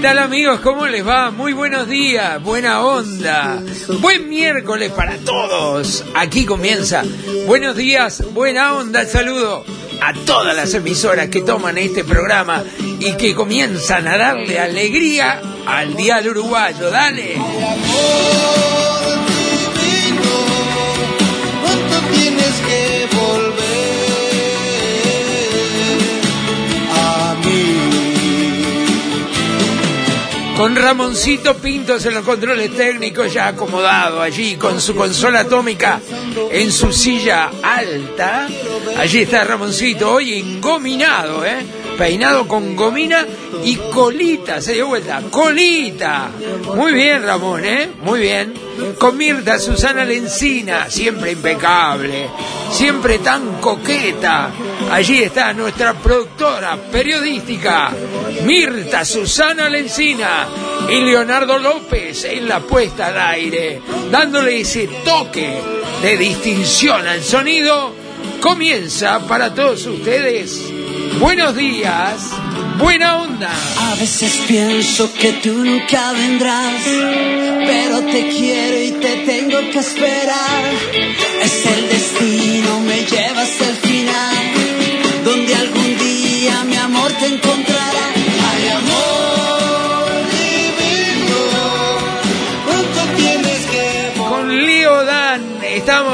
Tal 0.00 0.18
amigos? 0.18 0.60
¿Cómo 0.60 0.86
les 0.86 1.06
va? 1.06 1.30
Muy 1.30 1.52
buenos 1.52 1.86
días, 1.86 2.42
buena 2.42 2.82
onda. 2.82 3.62
Buen 4.00 4.30
miércoles 4.30 4.90
para 4.92 5.18
todos. 5.18 6.04
Aquí 6.14 6.46
comienza. 6.46 7.02
Buenos 7.46 7.76
días, 7.76 8.24
buena 8.32 8.76
onda. 8.76 9.04
Saludo 9.04 9.62
a 10.00 10.14
todas 10.24 10.56
las 10.56 10.72
emisoras 10.72 11.28
que 11.28 11.42
toman 11.42 11.76
este 11.76 12.02
programa 12.02 12.64
y 12.98 13.12
que 13.14 13.34
comienzan 13.34 14.08
a 14.08 14.16
darle 14.16 14.58
alegría 14.58 15.42
al 15.66 15.94
dial 15.94 16.28
uruguayo. 16.28 16.90
Dale. 16.90 17.36
Con 30.60 30.76
Ramoncito 30.76 31.56
Pintos 31.56 32.04
en 32.04 32.12
los 32.12 32.22
controles 32.22 32.76
técnicos 32.76 33.32
ya 33.32 33.48
acomodado 33.48 34.20
allí 34.20 34.56
con 34.56 34.78
su 34.78 34.94
consola 34.94 35.40
atómica 35.40 35.98
en 36.50 36.70
su 36.70 36.92
silla 36.92 37.50
alta. 37.62 38.46
Allí 38.98 39.20
está 39.20 39.42
Ramoncito, 39.44 40.12
hoy 40.12 40.34
engominado, 40.34 41.46
¿eh? 41.46 41.64
Peinado 42.00 42.48
con 42.48 42.74
gomina 42.76 43.26
y 43.62 43.76
colita, 43.76 44.62
se 44.62 44.72
dio 44.72 44.86
vuelta, 44.86 45.20
colita. 45.30 46.30
Muy 46.74 46.94
bien, 46.94 47.22
Ramón, 47.22 47.62
¿eh? 47.62 47.90
Muy 48.00 48.20
bien. 48.20 48.54
Con 48.98 49.18
Mirta 49.18 49.58
Susana 49.58 50.02
Lencina, 50.06 50.88
siempre 50.88 51.32
impecable, 51.32 52.30
siempre 52.70 53.18
tan 53.18 53.60
coqueta. 53.60 54.50
Allí 54.90 55.24
está 55.24 55.52
nuestra 55.52 55.92
productora 55.92 56.78
periodística, 56.90 57.90
Mirta 58.46 59.04
Susana 59.04 59.68
Lencina 59.68 60.48
y 60.88 61.02
Leonardo 61.02 61.58
López 61.58 62.24
en 62.24 62.48
la 62.48 62.60
puesta 62.60 63.08
al 63.08 63.20
aire, 63.20 63.82
dándole 64.10 64.62
ese 64.62 64.88
toque 65.04 65.60
de 66.00 66.16
distinción 66.16 67.06
al 67.06 67.22
sonido. 67.22 67.92
Comienza 68.40 69.20
para 69.26 69.54
todos 69.54 69.84
ustedes. 69.84 70.79
Buenos 71.18 71.54
días, 71.56 72.30
buena 72.78 73.18
onda. 73.18 73.50
A 73.78 73.94
veces 73.96 74.40
pienso 74.46 75.12
que 75.12 75.32
tú 75.34 75.52
nunca 75.52 76.12
vendrás, 76.12 76.82
pero 77.66 78.00
te 78.00 78.28
quiero 78.28 78.82
y 78.82 78.92
te 78.92 79.16
tengo 79.26 79.58
que 79.70 79.78
esperar. 79.78 80.64
Es 81.42 81.66
el 81.66 81.88
destino, 81.88 82.80
me 82.80 83.04
lleva 83.04 83.42
hasta 83.42 83.68
el 83.68 83.76
final, 83.76 84.36
donde 85.24 85.54
algún 85.54 85.98
día 85.98 86.64
mi 86.64 86.76
amor 86.76 87.12
te 87.12 87.26
encontrará. 87.26 87.79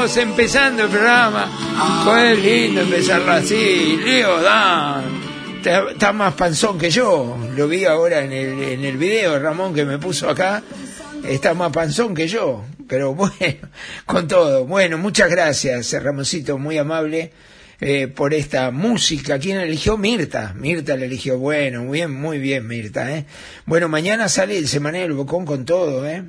Empezando 0.05 0.83
el 0.83 0.89
programa. 0.89 2.03
Fue 2.03 2.35
lindo 2.35 2.81
empezarlo 2.81 3.31
así. 3.31 3.97
Leo 4.05 4.41
Dan. 4.41 5.03
Está, 5.63 6.13
más 6.13 6.33
panzón 6.35 6.77
que 6.77 6.89
yo. 6.89 7.37
Lo 7.55 7.67
vi 7.67 7.85
ahora 7.85 8.21
en 8.23 8.31
el, 8.31 8.61
en 8.63 8.85
el 8.85 8.97
video, 8.97 9.37
Ramón, 9.39 9.73
que 9.73 9.85
me 9.85 9.97
puso 9.97 10.29
acá. 10.29 10.61
Está 11.27 11.53
más 11.53 11.71
panzón 11.71 12.13
que 12.13 12.27
yo. 12.27 12.63
Pero 12.87 13.13
bueno, 13.15 13.67
con 14.05 14.27
todo. 14.27 14.65
Bueno, 14.65 14.97
muchas 14.97 15.29
gracias, 15.29 15.91
Ramoncito, 16.01 16.57
muy 16.57 16.77
amable. 16.77 17.31
eh, 17.79 18.07
por 18.07 18.33
esta 18.33 18.71
música. 18.71 19.39
¿Quién 19.39 19.59
eligió? 19.59 19.97
Mirta. 19.97 20.53
Mirta 20.55 20.95
la 20.95 21.05
eligió. 21.05 21.37
Bueno, 21.37 21.83
muy 21.83 21.97
bien, 21.99 22.11
muy 22.13 22.39
bien, 22.39 22.67
Mirta. 22.67 23.15
¿eh? 23.15 23.25
Bueno, 23.65 23.87
mañana 23.89 24.29
sale 24.29 24.57
el 24.57 24.67
semanario 24.67 25.07
del 25.07 25.15
Bocón 25.17 25.45
con 25.45 25.65
todo, 25.65 26.07
¿eh? 26.07 26.23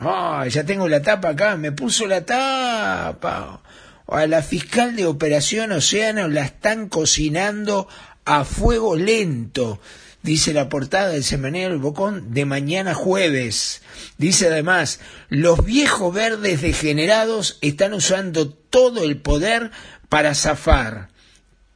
Ya 0.00 0.64
tengo 0.64 0.88
la 0.88 1.02
tapa 1.02 1.30
acá, 1.30 1.56
me 1.56 1.72
puso 1.72 2.06
la 2.06 2.24
tapa. 2.24 3.60
A 4.06 4.26
la 4.26 4.42
fiscal 4.42 4.96
de 4.96 5.06
Operación 5.06 5.72
Océano 5.72 6.28
la 6.28 6.44
están 6.44 6.88
cocinando 6.88 7.88
a 8.24 8.44
fuego 8.44 8.96
lento, 8.96 9.80
dice 10.22 10.52
la 10.52 10.68
portada 10.68 11.08
del 11.08 11.24
semanario 11.24 11.68
El 11.68 11.78
Bocón 11.78 12.34
de 12.34 12.44
mañana 12.44 12.94
jueves. 12.94 13.82
Dice 14.18 14.48
además, 14.48 15.00
los 15.28 15.64
viejos 15.64 16.12
verdes 16.12 16.60
degenerados 16.60 17.58
están 17.62 17.94
usando 17.94 18.50
todo 18.50 19.04
el 19.04 19.16
poder 19.18 19.70
para 20.08 20.34
zafar 20.34 21.08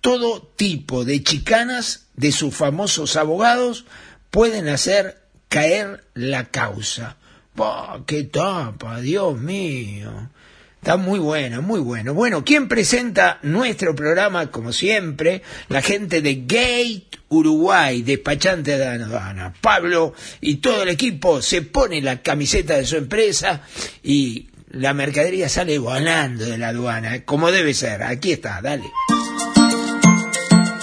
todo 0.01 0.43
tipo 0.43 1.05
de 1.05 1.23
chicanas 1.23 2.07
de 2.15 2.33
sus 2.33 2.55
famosos 2.55 3.17
abogados 3.17 3.85
pueden 4.31 4.69
hacer 4.69 5.23
caer 5.49 6.05
la 6.15 6.47
causa. 6.47 7.17
¡Bah, 7.59 8.03
¡Qué 8.07 8.23
tapa, 8.23 9.01
Dios 9.01 9.37
mío! 9.37 10.31
Está 10.81 10.97
muy 10.97 11.19
bueno, 11.19 11.61
muy 11.61 11.81
bueno. 11.81 12.15
Bueno, 12.15 12.45
¿quién 12.45 12.69
presenta 12.69 13.41
nuestro 13.43 13.97
programa? 13.97 14.53
Como 14.53 14.73
siempre, 14.73 15.43
la 15.69 15.83
gente 15.83 16.23
de 16.23 16.37
Gate 16.47 17.19
Uruguay, 17.31 18.03
despachante 18.03 18.79
de 18.79 18.87
aduana. 18.87 19.53
Pablo 19.61 20.15
y 20.41 20.59
todo 20.59 20.85
el 20.85 20.89
equipo 20.91 21.43
se 21.43 21.63
pone 21.63 22.01
la 22.01 22.23
camiseta 22.23 22.77
de 22.77 22.87
su 22.87 22.97
empresa 22.97 23.63
y 24.05 24.47
la 24.71 24.95
mercadería 24.95 25.49
sale 25.49 25.81
volando 25.81 26.45
de 26.45 26.59
la 26.59 26.69
aduana, 26.69 27.25
como 27.25 27.51
debe 27.51 27.75
ser. 27.75 28.05
Aquí 28.05 28.31
está, 28.31 28.61
dale. 28.63 28.85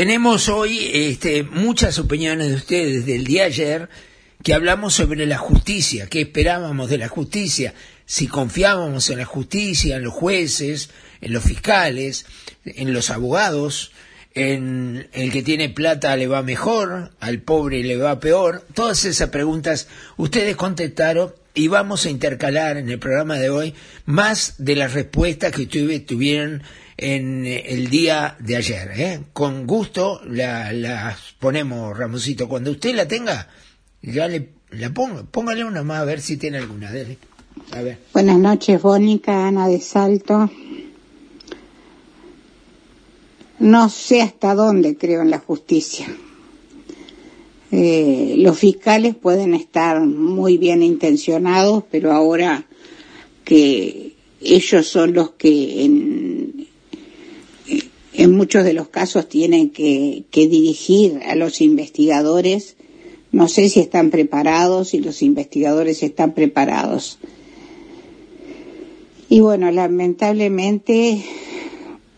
Tenemos 0.00 0.48
hoy 0.48 0.90
este, 0.94 1.42
muchas 1.42 1.98
opiniones 1.98 2.48
de 2.48 2.54
ustedes 2.54 3.04
del 3.04 3.24
día 3.24 3.44
ayer 3.44 3.90
que 4.42 4.54
hablamos 4.54 4.94
sobre 4.94 5.26
la 5.26 5.36
justicia, 5.36 6.06
qué 6.06 6.22
esperábamos 6.22 6.88
de 6.88 6.96
la 6.96 7.08
justicia, 7.08 7.74
si 8.06 8.26
confiábamos 8.26 9.10
en 9.10 9.18
la 9.18 9.26
justicia, 9.26 9.96
en 9.96 10.04
los 10.04 10.14
jueces, 10.14 10.88
en 11.20 11.34
los 11.34 11.44
fiscales, 11.44 12.24
en 12.64 12.94
los 12.94 13.10
abogados, 13.10 13.92
en 14.32 15.06
el 15.12 15.30
que 15.30 15.42
tiene 15.42 15.68
plata 15.68 16.16
le 16.16 16.28
va 16.28 16.42
mejor, 16.42 17.10
al 17.20 17.42
pobre 17.42 17.82
le 17.82 17.98
va 17.98 18.20
peor. 18.20 18.66
Todas 18.72 19.04
esas 19.04 19.28
preguntas 19.28 19.86
ustedes 20.16 20.56
contestaron 20.56 21.34
y 21.52 21.68
vamos 21.68 22.06
a 22.06 22.10
intercalar 22.10 22.78
en 22.78 22.88
el 22.88 22.98
programa 22.98 23.38
de 23.38 23.50
hoy 23.50 23.74
más 24.06 24.54
de 24.56 24.76
las 24.76 24.94
respuestas 24.94 25.52
que 25.52 25.66
tuvieron 25.66 26.62
en 27.02 27.46
el 27.46 27.88
día 27.88 28.36
de 28.38 28.56
ayer. 28.56 28.90
¿eh? 28.94 29.20
Con 29.32 29.66
gusto 29.66 30.20
las 30.26 30.74
la 30.74 31.16
ponemos, 31.38 31.96
Ramosito. 31.96 32.46
Cuando 32.46 32.70
usted 32.70 32.94
la 32.94 33.08
tenga, 33.08 33.48
ya 34.02 34.28
le 34.28 34.50
la 34.70 34.90
pongo. 34.90 35.24
Póngale 35.24 35.64
una 35.64 35.82
más 35.82 36.00
a 36.00 36.04
ver 36.04 36.20
si 36.20 36.36
tiene 36.36 36.58
alguna. 36.58 36.92
Dele. 36.92 37.16
A 37.72 37.80
ver. 37.80 37.98
Buenas 38.12 38.38
noches, 38.38 38.82
Bónica, 38.82 39.46
Ana 39.46 39.66
de 39.66 39.80
Salto. 39.80 40.50
No 43.58 43.88
sé 43.88 44.20
hasta 44.20 44.54
dónde 44.54 44.96
creo 44.98 45.22
en 45.22 45.30
la 45.30 45.38
justicia. 45.38 46.06
Eh, 47.72 48.34
los 48.38 48.58
fiscales 48.58 49.14
pueden 49.14 49.54
estar 49.54 50.00
muy 50.00 50.58
bien 50.58 50.82
intencionados, 50.82 51.84
pero 51.90 52.12
ahora 52.12 52.66
que 53.44 54.16
ellos 54.40 54.86
son 54.86 55.12
los 55.12 55.30
que 55.32 55.84
en, 55.84 56.39
en 58.20 58.36
muchos 58.36 58.64
de 58.64 58.74
los 58.74 58.88
casos 58.88 59.30
tienen 59.30 59.70
que, 59.70 60.24
que 60.30 60.46
dirigir 60.46 61.22
a 61.26 61.34
los 61.36 61.62
investigadores, 61.62 62.76
no 63.32 63.48
sé 63.48 63.70
si 63.70 63.80
están 63.80 64.10
preparados, 64.10 64.90
si 64.90 64.98
los 65.00 65.22
investigadores 65.22 66.02
están 66.02 66.34
preparados. 66.34 67.18
Y 69.30 69.40
bueno, 69.40 69.70
lamentablemente, 69.70 71.24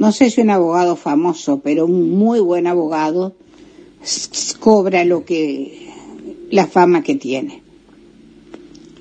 no 0.00 0.10
sé 0.10 0.30
si 0.30 0.40
un 0.40 0.50
abogado 0.50 0.96
famoso, 0.96 1.60
pero 1.60 1.84
un 1.84 2.10
muy 2.10 2.40
buen 2.40 2.66
abogado 2.66 3.36
cobra 4.58 5.04
lo 5.04 5.24
que 5.24 5.88
la 6.50 6.66
fama 6.66 7.04
que 7.04 7.14
tiene. 7.14 7.62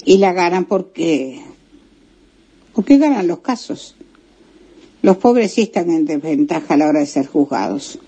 Y 0.06 0.18
la 0.20 0.34
ganan 0.34 0.66
porque 0.66 1.42
porque 2.76 3.00
ganan 3.00 3.28
los 3.28 3.40
casos 3.40 3.96
los 5.02 5.18
pobres 5.18 5.54
sí 5.54 5.64
están 5.64 5.90
en 5.90 6.06
desventaja 6.06 6.74
a 6.74 6.78
la 6.78 6.88
hora 6.88 7.00
de 7.00 7.06
ser 7.06 7.28
juzgados 7.28 8.00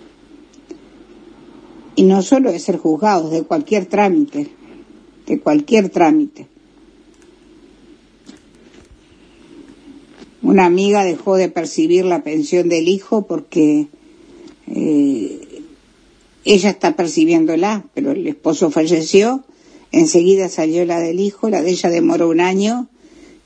y 1.95 2.04
no 2.04 2.22
solo 2.22 2.51
de 2.51 2.60
ser 2.60 2.78
juzgados 2.78 3.31
de 3.31 3.44
cualquier 3.44 3.86
trámite 3.86 4.50
de 5.25 5.40
cualquier 5.40 5.90
trámite 5.90 6.48
una 10.44 10.66
amiga 10.66 11.04
dejó 11.04 11.38
de 11.38 11.50
percibir 11.50 12.06
la 12.06 12.24
pensión 12.24 12.69
del 12.69 12.88
hijo 12.88 13.25
porque 13.25 13.88
eh, 14.68 15.62
ella 16.45 16.69
está 16.69 16.95
percibiéndola, 16.95 17.86
pero 17.94 18.12
el 18.12 18.28
esposo 18.28 18.69
falleció, 18.69 19.45
enseguida 19.92 20.50
salió 20.50 20.86
la 20.86 21.00
del 21.00 21.22
hijo, 21.22 21.50
la 21.50 21.62
de 21.62 21.72
ella 21.72 21.90
demoró 21.90 22.30
un 22.30 22.42
año 22.42 22.90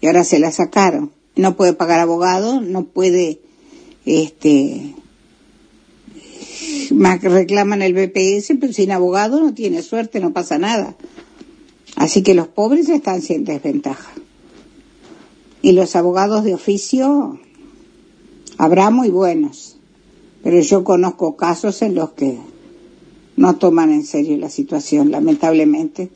y 0.02 0.08
ahora 0.08 0.24
se 0.24 0.40
la 0.40 0.52
sacaron. 0.52 1.12
No 1.38 1.56
puede 1.56 1.74
pagar 1.74 2.00
abogado, 2.00 2.62
no 2.62 2.84
puede, 2.84 3.40
este, 4.06 4.96
más 6.92 7.22
reclaman 7.22 7.82
el 7.82 7.94
BPS, 7.94 8.54
pero 8.60 8.74
sin 8.74 8.92
abogado 8.92 9.40
no 9.40 9.54
tiene 9.54 9.84
suerte, 9.84 10.20
no 10.20 10.34
pasa 10.34 10.58
nada. 10.58 10.96
Así 11.96 12.24
que 12.24 12.34
los 12.34 12.48
pobres 12.48 12.90
están 12.90 13.22
sin 13.22 13.46
desventaja. 13.46 14.12
Y 15.62 15.72
los 15.72 15.96
abogados 15.96 16.44
de 16.44 16.54
oficio 16.54 17.40
habrá 18.58 18.90
muy 18.90 19.10
buenos, 19.10 19.78
pero 20.44 20.60
yo 20.60 20.84
conozco 20.84 21.36
casos 21.36 21.82
en 21.82 21.96
los 21.96 22.12
que 22.12 22.38
no 23.36 23.56
toman 23.56 23.92
en 23.92 24.06
serio 24.06 24.38
la 24.38 24.50
situación, 24.50 25.12
lamentablemente. 25.12 26.10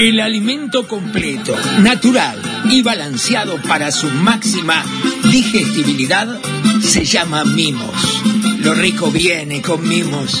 El 0.00 0.18
alimento 0.18 0.88
completo, 0.88 1.54
natural 1.80 2.40
y 2.70 2.80
balanceado 2.80 3.60
para 3.60 3.92
su 3.92 4.08
máxima 4.08 4.82
digestibilidad 5.30 6.40
se 6.80 7.04
llama 7.04 7.44
mimos. 7.44 8.22
Lo 8.60 8.72
rico 8.72 9.10
viene 9.10 9.60
con 9.60 9.86
mimos 9.86 10.40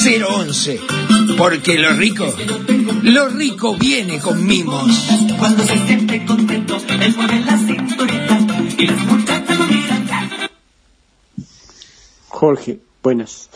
011. 0.03 0.79
Porque 1.37 1.77
lo 1.77 1.93
rico, 1.93 2.25
lo 3.03 3.29
rico 3.29 3.75
viene 3.75 4.19
con 4.19 4.43
mimos. 4.45 5.07
Cuando 5.37 5.63
se 5.63 5.77
siente 5.85 6.25
contento, 6.25 6.77
él 6.89 7.13
mueve 7.15 7.39
la 7.41 7.57
cinturita 7.57 8.39
y 8.79 8.87
las 8.87 9.05
muchachas 9.05 9.59
lo 9.59 9.65
miran. 9.67 10.07
Jorge, 12.29 12.79
buenas. 13.03 13.49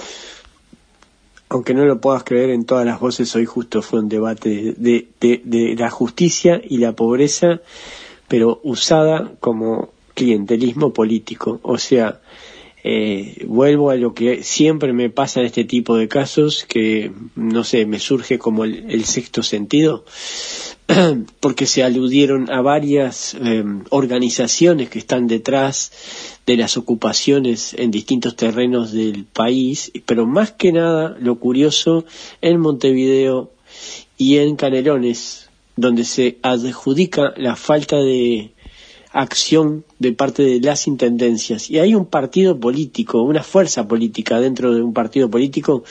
Aunque 1.49 1.73
no 1.73 1.83
lo 1.85 1.99
puedas 1.99 2.23
creer, 2.23 2.51
en 2.51 2.65
todas 2.65 2.85
las 2.85 2.99
voces 2.99 3.35
hoy 3.35 3.45
justo 3.45 3.81
fue 3.81 4.01
un 4.01 4.09
debate 4.09 4.75
de, 4.77 5.07
de, 5.19 5.41
de 5.43 5.75
la 5.75 5.89
justicia 5.89 6.61
y 6.63 6.77
la 6.77 6.91
pobreza, 6.91 7.61
pero 8.27 8.59
usada 8.63 9.31
como 9.39 9.89
clientelismo 10.13 10.93
político. 10.93 11.59
O 11.63 11.79
sea, 11.79 12.19
eh, 12.87 13.43
vuelvo 13.47 13.89
a 13.89 13.95
lo 13.95 14.13
que 14.13 14.43
siempre 14.43 14.93
me 14.93 15.09
pasa 15.09 15.39
en 15.39 15.47
este 15.47 15.63
tipo 15.63 15.97
de 15.97 16.07
casos, 16.07 16.65
que 16.65 17.11
no 17.35 17.63
sé, 17.63 17.87
me 17.87 17.97
surge 17.97 18.37
como 18.37 18.63
el, 18.63 18.85
el 18.91 19.05
sexto 19.05 19.41
sentido, 19.41 20.05
porque 21.39 21.65
se 21.65 21.83
aludieron 21.83 22.51
a 22.51 22.61
varias 22.61 23.35
eh, 23.41 23.63
organizaciones 23.89 24.89
que 24.89 24.99
están 24.99 25.25
detrás 25.25 25.93
de 26.45 26.57
las 26.57 26.77
ocupaciones 26.77 27.73
en 27.73 27.89
distintos 27.89 28.35
terrenos 28.35 28.91
del 28.91 29.25
país, 29.25 29.91
pero 30.05 30.27
más 30.27 30.51
que 30.51 30.71
nada, 30.71 31.17
lo 31.19 31.39
curioso, 31.39 32.05
en 32.41 32.59
Montevideo 32.59 33.51
y 34.15 34.37
en 34.37 34.57
Canelones, 34.57 35.49
donde 35.75 36.03
se 36.03 36.37
adjudica 36.43 37.33
la 37.35 37.55
falta 37.55 37.97
de 37.97 38.51
acción 39.15 39.85
de 39.97 40.11
parte 40.11 40.43
de 40.43 40.59
las 40.59 40.87
intendencias. 40.87 41.71
Y 41.71 41.79
hay 41.79 41.95
un 41.95 42.05
partido 42.05 42.59
político, 42.59 43.21
una 43.21 43.43
fuerza 43.43 43.87
política 43.87 44.41
dentro 44.41 44.75
de 44.75 44.81
un 44.81 44.93
partido 44.93 45.29
político 45.29 45.85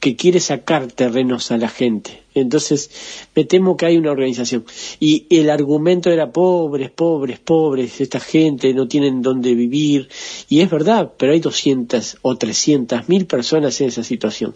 que 0.00 0.16
quiere 0.16 0.40
sacar 0.40 0.86
terrenos 0.86 1.52
a 1.52 1.58
la 1.58 1.68
gente. 1.68 2.22
Entonces, 2.34 2.90
me 3.34 3.44
temo 3.44 3.76
que 3.76 3.84
hay 3.84 3.98
una 3.98 4.10
organización. 4.10 4.64
Y 4.98 5.26
el 5.28 5.50
argumento 5.50 6.10
era 6.10 6.32
pobres, 6.32 6.90
pobres, 6.90 7.38
pobres, 7.40 8.00
esta 8.00 8.20
gente 8.20 8.72
no 8.72 8.88
tienen 8.88 9.20
dónde 9.20 9.54
vivir. 9.54 10.08
Y 10.48 10.60
es 10.60 10.70
verdad, 10.70 11.12
pero 11.18 11.34
hay 11.34 11.40
200 11.40 12.20
o 12.22 12.36
300 12.36 13.06
mil 13.06 13.26
personas 13.26 13.78
en 13.82 13.88
esa 13.88 14.02
situación. 14.02 14.54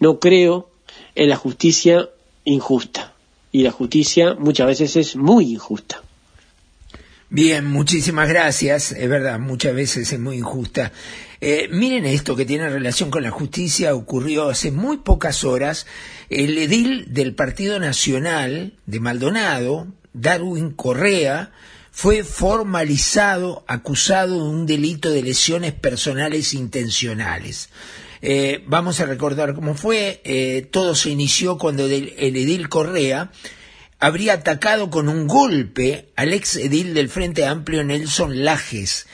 No 0.00 0.18
creo 0.18 0.70
en 1.14 1.28
la 1.28 1.36
justicia 1.36 2.08
injusta. 2.46 3.12
Y 3.52 3.64
la 3.64 3.70
justicia 3.70 4.34
muchas 4.34 4.66
veces 4.66 4.96
es 4.96 5.14
muy 5.14 5.52
injusta. 5.52 6.03
Bien, 7.34 7.66
muchísimas 7.66 8.28
gracias. 8.28 8.92
Es 8.92 9.08
verdad, 9.08 9.40
muchas 9.40 9.74
veces 9.74 10.12
es 10.12 10.20
muy 10.20 10.36
injusta. 10.36 10.92
Eh, 11.40 11.66
miren 11.68 12.06
esto 12.06 12.36
que 12.36 12.44
tiene 12.46 12.68
relación 12.68 13.10
con 13.10 13.24
la 13.24 13.32
justicia. 13.32 13.96
Ocurrió 13.96 14.50
hace 14.50 14.70
muy 14.70 14.98
pocas 14.98 15.42
horas. 15.42 15.84
El 16.30 16.56
edil 16.56 17.12
del 17.12 17.34
Partido 17.34 17.80
Nacional 17.80 18.74
de 18.86 19.00
Maldonado, 19.00 19.88
Darwin 20.12 20.70
Correa, 20.70 21.50
fue 21.90 22.22
formalizado, 22.22 23.64
acusado 23.66 24.36
de 24.36 24.50
un 24.50 24.64
delito 24.64 25.10
de 25.10 25.24
lesiones 25.24 25.72
personales 25.72 26.54
intencionales. 26.54 27.68
Eh, 28.22 28.62
vamos 28.68 29.00
a 29.00 29.06
recordar 29.06 29.56
cómo 29.56 29.74
fue. 29.74 30.20
Eh, 30.22 30.68
todo 30.70 30.94
se 30.94 31.10
inició 31.10 31.58
cuando 31.58 31.86
el, 31.86 32.14
el 32.16 32.36
edil 32.36 32.68
Correa 32.68 33.32
habría 34.04 34.34
atacado 34.34 34.90
con 34.90 35.08
un 35.08 35.26
golpe 35.26 36.10
al 36.14 36.34
ex 36.34 36.56
edil 36.56 36.92
del 36.92 37.08
Frente 37.08 37.46
Amplio 37.46 37.82
Nelson 37.84 38.44
Lajes, 38.44 39.06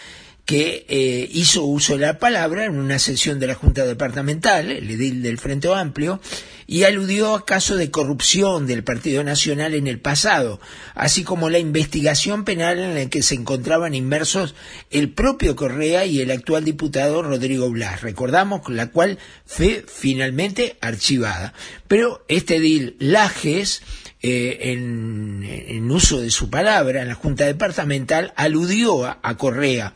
que 0.45 0.85
eh, 0.89 1.29
hizo 1.31 1.63
uso 1.63 1.93
de 1.97 2.07
la 2.07 2.19
palabra 2.19 2.65
en 2.65 2.77
una 2.77 2.99
sesión 2.99 3.39
de 3.39 3.47
la 3.47 3.55
Junta 3.55 3.85
Departamental, 3.85 4.69
el 4.73 4.91
edil 4.91 5.23
del 5.23 5.39
Frente 5.39 5.73
Amplio, 5.73 6.21
y 6.67 6.83
aludió 6.83 7.37
a 7.37 7.47
casos 7.47 7.79
de 7.79 7.93
corrupción 7.93 8.67
del 8.67 8.83
Partido 8.83 9.23
Nacional 9.23 9.75
en 9.75 9.87
el 9.87 10.01
pasado, 10.01 10.61
así 10.97 11.23
como 11.23 11.51
la 11.51 11.61
investigación 11.61 12.45
penal 12.45 12.81
en 12.81 12.97
la 12.97 13.07
que 13.09 13.23
se 13.23 13.37
encontraban 13.37 13.95
inmersos 13.95 14.57
el 14.91 15.13
propio 15.13 15.55
Correa 15.55 16.05
y 16.05 16.21
el 16.21 16.33
actual 16.33 16.65
diputado 16.65 17.23
Rodrigo 17.23 17.71
Blas. 17.71 18.03
Recordamos 18.03 18.69
la 18.69 18.91
cual 18.91 19.19
fue 19.47 19.85
finalmente 19.87 20.79
archivada. 20.81 21.55
Pero 21.87 22.25
este 22.27 22.57
edil 22.57 22.97
Lajes 22.99 23.83
eh, 24.23 24.73
en, 24.73 25.91
uso 25.91 26.21
de 26.21 26.31
su 26.31 26.51
palabra 26.51 27.03
en 27.03 27.09
la 27.09 27.15
Junta 27.15 27.47
Departamental, 27.47 28.33
aludió 28.37 29.05
a, 29.05 29.19
a, 29.23 29.37
Correa. 29.37 29.95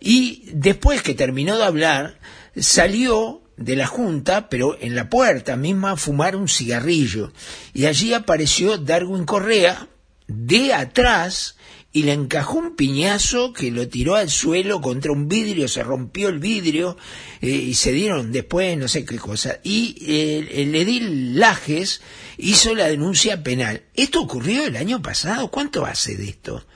Y 0.00 0.44
después 0.52 1.02
que 1.02 1.14
terminó 1.14 1.56
de 1.56 1.64
hablar, 1.64 2.18
salió 2.56 3.42
de 3.56 3.76
la 3.76 3.86
Junta, 3.86 4.48
pero 4.48 4.76
en 4.80 4.94
la 4.94 5.08
puerta 5.08 5.56
misma, 5.56 5.92
a 5.92 5.96
fumar 5.96 6.36
un 6.36 6.48
cigarrillo. 6.48 7.32
Y 7.72 7.86
allí 7.86 8.12
apareció 8.12 8.78
Darwin 8.78 9.24
Correa 9.24 9.88
de 10.26 10.72
atrás 10.72 11.56
y 11.94 12.02
le 12.02 12.12
encajó 12.12 12.58
un 12.58 12.74
piñazo 12.74 13.52
que 13.52 13.70
lo 13.70 13.88
tiró 13.88 14.16
al 14.16 14.28
suelo 14.28 14.80
contra 14.80 15.12
un 15.12 15.28
vidrio, 15.28 15.68
se 15.68 15.84
rompió 15.84 16.28
el 16.28 16.40
vidrio 16.40 16.96
eh, 17.40 17.50
y 17.50 17.74
se 17.74 17.92
dieron 17.92 18.32
después 18.32 18.76
no 18.76 18.88
sé 18.88 19.04
qué 19.04 19.16
cosa. 19.16 19.60
Y 19.62 19.94
eh, 20.00 20.62
el 20.62 20.74
edil 20.74 21.38
Lajes 21.38 22.02
hizo 22.36 22.74
la 22.74 22.88
denuncia 22.88 23.44
penal. 23.44 23.84
Esto 23.94 24.22
ocurrió 24.22 24.66
el 24.66 24.74
año 24.74 25.00
pasado. 25.02 25.52
¿Cuánto 25.52 25.86
hace 25.86 26.16
de 26.16 26.30
esto? 26.30 26.66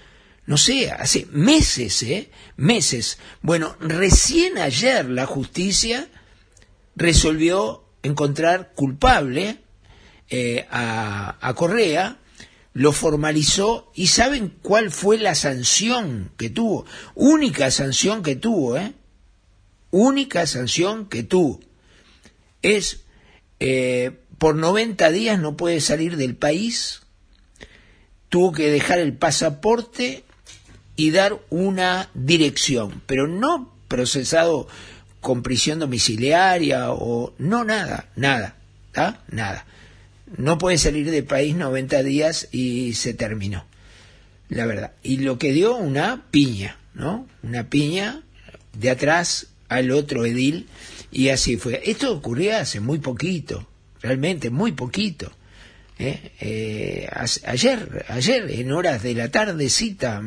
No 0.47 0.57
sé, 0.57 0.93
hace 0.93 1.27
meses, 1.33 2.01
¿eh? 2.05 2.31
Meses. 2.57 3.19
Bueno, 3.43 3.75
recién 3.81 4.57
ayer 4.57 5.11
la 5.11 5.27
justicia 5.27 6.09
resolvió 6.95 7.83
encontrar 8.05 8.73
culpable 8.77 9.59
eh, 10.31 10.65
a, 10.71 11.37
a 11.41 11.55
Correa 11.55 12.19
lo 12.79 12.93
formalizó 12.93 13.91
y 13.93 14.07
¿saben 14.07 14.55
cuál 14.63 14.93
fue 14.93 15.19
la 15.19 15.35
sanción 15.35 16.31
que 16.37 16.49
tuvo? 16.49 16.87
Única 17.17 17.73
sanción 17.73 18.23
que 18.23 18.37
tuvo, 18.37 18.77
¿eh? 18.77 18.93
Única 19.91 20.47
sanción 20.47 21.09
que 21.09 21.25
tuvo. 21.25 21.59
Es 22.63 23.01
eh, 23.59 24.13
por 24.39 24.55
90 24.55 25.11
días 25.11 25.41
no 25.41 25.57
puede 25.57 25.81
salir 25.81 26.17
del 26.17 26.37
país, 26.37 27.03
tuvo 28.29 28.53
que 28.53 28.71
dejar 28.71 29.01
el 29.01 29.13
pasaporte 29.13 30.23
y 30.95 31.11
dar 31.11 31.37
una 31.51 32.11
dirección, 32.15 33.03
pero 33.07 33.27
no 33.27 33.75
procesado 33.89 34.69
con 35.21 35.43
prisión 35.43 35.81
domiciliaria 35.81 36.93
o 36.93 37.35
no 37.39 37.65
nada, 37.65 38.09
nada. 38.15 38.55
Nada 39.33 39.67
no 40.37 40.59
puede 40.59 40.79
salir 40.79 41.11
del 41.11 41.25
país 41.25 41.55
90 41.57 42.03
días 42.03 42.49
y 42.53 42.95
se 42.95 43.15
terminó. 43.15 43.65
La 44.49 44.67
verdad. 44.67 44.93
Y 45.03 45.19
lo 45.19 45.39
que 45.39 45.53
dio 45.53 45.77
una 45.77 46.25
piña, 46.31 46.79
¿no? 46.95 47.27
Una 47.43 47.69
piña 47.69 48.23
de 48.73 48.91
atrás 48.91 49.49
al 49.69 49.91
otro 49.91 50.25
edil 50.25 50.67
y 51.11 51.29
así 51.29 51.57
fue. 51.57 51.83
Esto 51.85 52.13
ocurría 52.13 52.61
hace 52.61 52.81
muy 52.81 52.99
poquito, 52.99 53.67
realmente 54.01 54.51
muy 54.51 54.73
poquito. 54.73 55.33
¿eh? 55.99 56.33
Eh, 56.41 57.09
ayer, 57.45 58.07
ayer, 58.09 58.51
en 58.51 58.73
horas 58.73 59.03
de 59.03 59.15
la 59.15 59.31
tardecita. 59.31 60.23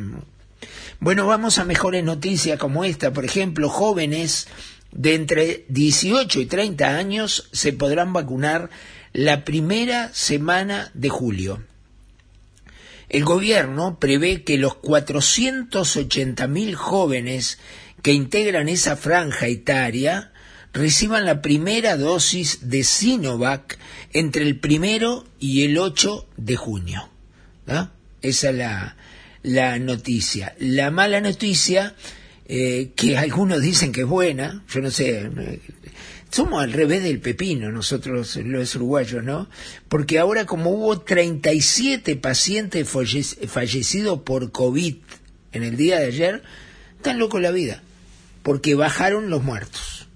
Bueno, 1.00 1.26
vamos 1.26 1.58
a 1.58 1.64
mejores 1.64 2.04
noticias 2.04 2.58
como 2.58 2.84
esta. 2.84 3.12
Por 3.12 3.24
ejemplo, 3.24 3.68
jóvenes 3.68 4.48
de 4.92 5.14
entre 5.14 5.64
18 5.68 6.40
y 6.40 6.46
30 6.46 6.96
años 6.96 7.48
se 7.52 7.72
podrán 7.72 8.12
vacunar 8.12 8.70
la 9.12 9.44
primera 9.44 10.10
semana 10.14 10.90
de 10.94 11.08
julio. 11.08 11.64
El 13.08 13.24
gobierno 13.24 13.98
prevé 13.98 14.42
que 14.42 14.56
los 14.56 14.74
480.000 14.74 16.74
jóvenes 16.74 17.58
que 18.00 18.12
integran 18.12 18.70
esa 18.70 18.96
franja 18.96 19.48
etaria 19.48 20.32
reciban 20.72 21.26
la 21.26 21.42
primera 21.42 21.98
dosis 21.98 22.70
de 22.70 22.84
Sinovac 22.84 23.78
entre 24.14 24.44
el 24.44 24.58
primero 24.58 25.26
y 25.38 25.64
el 25.64 25.76
8 25.76 26.26
de 26.38 26.56
junio. 26.56 27.10
Esa 28.22 28.50
es 28.50 28.56
la, 29.42 29.78
noticia. 29.78 30.54
La 30.58 30.90
mala 30.90 31.20
noticia, 31.20 31.94
eh, 32.46 32.92
que 32.96 33.18
algunos 33.18 33.60
dicen 33.60 33.92
que 33.92 34.02
es 34.02 34.06
buena, 34.06 34.62
yo 34.70 34.80
no 34.80 34.90
sé, 34.90 35.28
somos 36.32 36.62
al 36.62 36.72
revés 36.72 37.02
del 37.04 37.20
pepino 37.20 37.70
nosotros 37.70 38.36
los 38.36 38.74
uruguayos, 38.74 39.22
¿no? 39.22 39.48
Porque 39.88 40.18
ahora 40.18 40.46
como 40.46 40.70
hubo 40.70 41.00
37 41.00 42.16
pacientes 42.16 42.88
fallecidos 43.46 44.22
por 44.22 44.50
COVID 44.50 44.96
en 45.52 45.62
el 45.62 45.76
día 45.76 46.00
de 46.00 46.06
ayer, 46.06 46.42
tan 47.02 47.18
loco 47.18 47.38
la 47.38 47.50
vida, 47.50 47.82
porque 48.42 48.74
bajaron 48.74 49.28
los 49.28 49.42
muertos. 49.42 50.08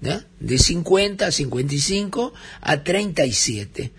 De 0.00 0.58
50 0.58 1.26
a 1.26 1.32
55 1.32 2.32
a 2.60 2.84
37 2.84 3.90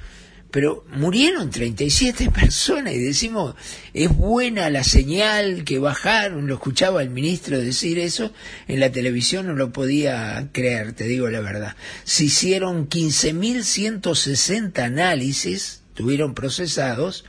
pero 0.52 0.86
murieron 0.92 1.50
37 1.50 2.30
personas 2.32 2.94
y 2.94 3.00
decimos, 3.00 3.56
es 3.94 4.16
buena 4.16 4.70
la 4.70 4.84
señal 4.84 5.64
que 5.64 5.80
bajaron, 5.80 6.46
lo 6.48 6.56
escuchaba 6.56 7.02
el 7.02 7.10
ministro 7.10 7.58
decir 7.60 7.98
eso, 8.00 8.32
en 8.68 8.80
la 8.80 8.92
televisión 8.92 9.48
no 9.48 9.54
lo 9.54 9.72
podía 9.72 10.50
creer, 10.52 10.94
te 10.94 11.06
digo 11.06 11.30
la 11.30 11.40
verdad. 11.42 11.76
Se 12.04 12.26
hicieron 12.26 12.90
15.160 12.90 14.80
análisis, 14.80 15.84
tuvieron 15.94 16.34
procesados 16.34 17.26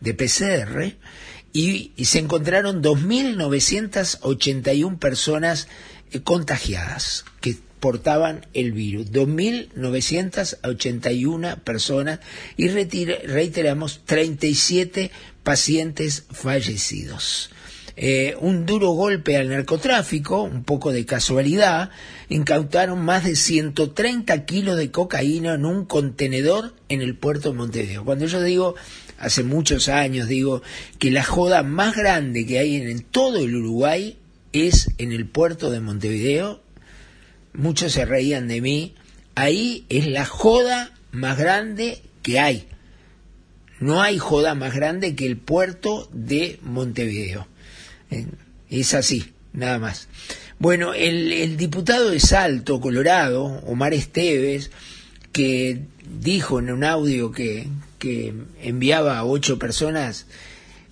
de 0.00 0.14
PCR, 0.14 0.96
y, 1.52 1.92
y 1.96 2.06
se 2.06 2.18
encontraron 2.18 2.82
2.981 2.82 4.98
personas 4.98 5.68
eh, 6.10 6.20
contagiadas, 6.20 7.24
que 7.40 7.56
portaban 7.86 8.44
el 8.52 8.72
virus. 8.72 9.12
2.981 9.12 11.60
personas 11.60 12.18
y 12.56 12.66
reiteramos 12.66 14.00
37 14.04 15.12
pacientes 15.44 16.24
fallecidos. 16.32 17.50
Eh, 17.94 18.34
un 18.40 18.66
duro 18.66 18.90
golpe 18.90 19.36
al 19.36 19.50
narcotráfico, 19.50 20.42
un 20.42 20.64
poco 20.64 20.90
de 20.90 21.06
casualidad, 21.06 21.90
incautaron 22.28 23.04
más 23.04 23.22
de 23.22 23.36
130 23.36 24.44
kilos 24.46 24.76
de 24.76 24.90
cocaína 24.90 25.54
en 25.54 25.64
un 25.64 25.84
contenedor 25.84 26.74
en 26.88 27.02
el 27.02 27.14
puerto 27.14 27.52
de 27.52 27.58
Montevideo. 27.58 28.04
Cuando 28.04 28.26
yo 28.26 28.42
digo, 28.42 28.74
hace 29.16 29.44
muchos 29.44 29.88
años, 29.88 30.26
digo 30.26 30.60
que 30.98 31.12
la 31.12 31.22
joda 31.22 31.62
más 31.62 31.94
grande 31.94 32.46
que 32.46 32.58
hay 32.58 32.74
en 32.74 33.04
todo 33.04 33.38
el 33.38 33.54
Uruguay 33.54 34.18
es 34.52 34.90
en 34.98 35.12
el 35.12 35.28
puerto 35.28 35.70
de 35.70 35.78
Montevideo 35.78 36.65
muchos 37.56 37.92
se 37.92 38.04
reían 38.04 38.48
de 38.48 38.60
mí, 38.60 38.94
ahí 39.34 39.84
es 39.88 40.06
la 40.06 40.24
joda 40.24 40.92
más 41.12 41.38
grande 41.38 42.02
que 42.22 42.38
hay. 42.38 42.68
No 43.80 44.02
hay 44.02 44.18
joda 44.18 44.54
más 44.54 44.74
grande 44.74 45.14
que 45.14 45.26
el 45.26 45.36
puerto 45.36 46.08
de 46.12 46.58
Montevideo. 46.62 47.46
Es 48.70 48.94
así, 48.94 49.32
nada 49.52 49.78
más. 49.78 50.08
Bueno, 50.58 50.94
el, 50.94 51.56
diputado 51.56 52.10
de 52.10 52.20
Salto, 52.20 52.80
Colorado, 52.80 53.44
Omar 53.66 53.92
Esteves, 53.92 54.70
que 55.32 55.82
dijo 56.20 56.58
en 56.58 56.70
un 56.70 56.84
audio 56.84 57.30
que, 57.30 57.68
que 57.98 58.32
enviaba 58.62 59.18
a 59.18 59.24
ocho 59.24 59.58
personas 59.58 60.26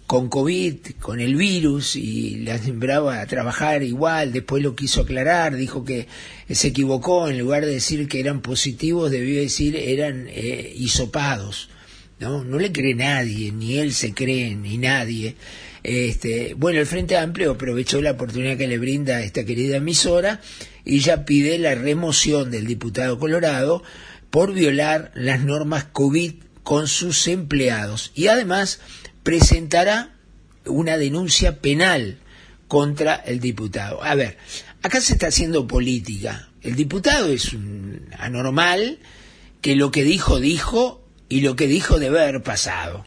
con 0.07 0.29
COVID, 0.29 0.77
con 1.01 1.21
el 1.21 1.35
virus, 1.35 1.97
y 1.97 2.37
las 2.37 2.63
sembraba 2.63 3.21
a 3.21 3.27
trabajar 3.27 3.83
igual, 3.83 4.33
después 4.33 4.63
lo 4.63 4.77
quiso 4.77 5.03
aclarar, 5.03 5.57
dijo 5.57 5.85
que 5.85 6.07
se 6.51 6.69
equivocó, 6.69 7.29
en 7.29 7.39
lugar 7.39 7.65
de 7.65 7.73
decir 7.73 8.07
que 8.07 8.21
eran 8.21 8.41
positivos, 8.41 9.11
debió 9.11 9.41
decir 9.41 9.77
eran 9.77 10.27
eh, 10.29 10.73
hisopados. 10.77 11.71
¿no? 12.21 12.45
no 12.45 12.59
le 12.59 12.73
cree 12.73 12.95
nadie, 12.95 13.53
ni 13.53 13.79
él 13.79 13.93
se 13.93 14.15
cree, 14.15 14.55
ni 14.55 14.79
nadie. 14.79 15.37
Este, 15.83 16.55
bueno, 16.55 16.81
el 16.81 16.87
Frente 16.87 17.17
Amplio 17.17 17.53
aprovechó 17.53 18.01
la 18.01 18.13
oportunidad 18.13 18.57
que 18.57 18.69
le 18.69 18.79
brinda 18.79 19.23
esta 19.23 19.45
querida 19.45 19.77
emisora 19.77 20.41
y 20.85 21.01
ya 21.01 21.25
pide 21.25 21.59
la 21.59 21.75
remoción 21.75 22.51
del 22.51 22.67
diputado 22.67 23.19
Colorado 23.19 23.83
por 24.31 24.55
violar 24.55 25.13
las 25.15 25.43
normas 25.45 25.85
COVID 25.85 26.35
con 26.63 26.89
sus 26.89 27.29
empleados. 27.29 28.13
Y 28.15 28.29
además 28.29 28.81
presentará 29.25 30.15
una 30.65 30.97
denuncia 30.97 31.61
penal 31.61 32.19
contra 32.69 33.17
el 33.17 33.41
diputado. 33.41 34.03
A 34.05 34.15
ver, 34.15 34.39
acá 34.83 35.01
se 35.01 35.15
está 35.15 35.27
haciendo 35.27 35.67
política. 35.67 36.49
El 36.63 36.77
diputado 36.77 37.27
es 37.29 37.53
un 37.53 38.09
anormal 38.19 39.01
que 39.61 39.75
lo 39.75 39.91
que 39.91 40.05
dijo 40.05 40.39
dijo 40.39 41.05
y 41.29 41.41
lo 41.41 41.57
que 41.57 41.67
dijo 41.67 41.99
debe 41.99 42.23
haber 42.23 42.43
pasado. 42.43 43.05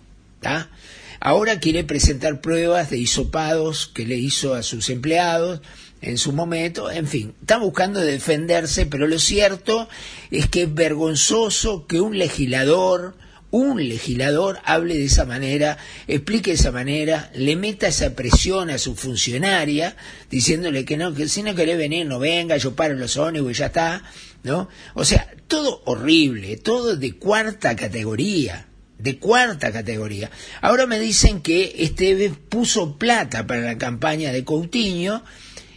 Ahora 1.20 1.60
quiere 1.60 1.84
presentar 1.84 2.42
pruebas 2.42 2.90
de 2.90 2.98
hisopados 2.98 3.88
que 3.88 4.06
le 4.06 4.18
hizo 4.18 4.54
a 4.54 4.64
sus 4.64 4.90
empleados 4.90 5.62
en 6.02 6.18
su 6.18 6.32
momento, 6.32 6.92
en 6.92 7.08
fin, 7.08 7.34
está 7.42 7.58
buscando 7.58 8.00
defenderse, 8.00 8.86
pero 8.86 9.08
lo 9.08 9.18
cierto 9.18 9.90
es 10.30 10.48
que 10.48 10.64
es 10.64 10.74
vergonzoso 10.74 11.88
que 11.88 12.02
un 12.02 12.20
legislador, 12.20 13.16
un 13.51 13.88
legislador 13.88 14.60
hable 14.66 14.98
de 14.98 15.06
esa 15.06 15.25
manera, 15.25 15.77
explique 16.08 16.51
de 16.51 16.58
esa 16.58 16.72
manera, 16.72 17.32
le 17.34 17.56
meta 17.56 17.88
esa 17.88 18.13
presión 18.16 18.70
a 18.70 18.77
su 18.77 18.96
funcionaria, 18.96 19.96
diciéndole 20.30 20.84
que 20.86 20.98
no, 20.98 21.13
que 21.13 21.30
si 21.30 21.44
no 21.44 21.56
quiere 21.56 21.75
venir, 21.75 22.06
no 22.06 22.20
venga, 22.20 22.58
yo 22.58 22.75
paro 22.75 22.96
los 22.96 23.16
ónibus 23.18 23.51
y 23.51 23.56
ya 23.56 23.68
está, 23.68 24.04
¿no? 24.44 24.68
O 24.96 25.06
sea, 25.06 25.34
todo 25.48 25.82
horrible, 25.86 26.58
todo 26.58 26.98
de 26.98 27.13
cuarta 27.13 27.75
categoría, 27.75 28.68
de 28.98 29.18
cuarta 29.18 29.72
categoría. 29.72 30.30
Ahora 30.62 30.86
me 30.86 31.00
dicen 31.00 31.42
que 31.42 31.75
Esteves 31.80 32.34
puso 32.50 32.98
plata 32.98 33.48
para 33.48 33.62
la 33.62 33.77
campaña 33.77 34.34
de 34.34 34.44
Coutinho, 34.44 35.24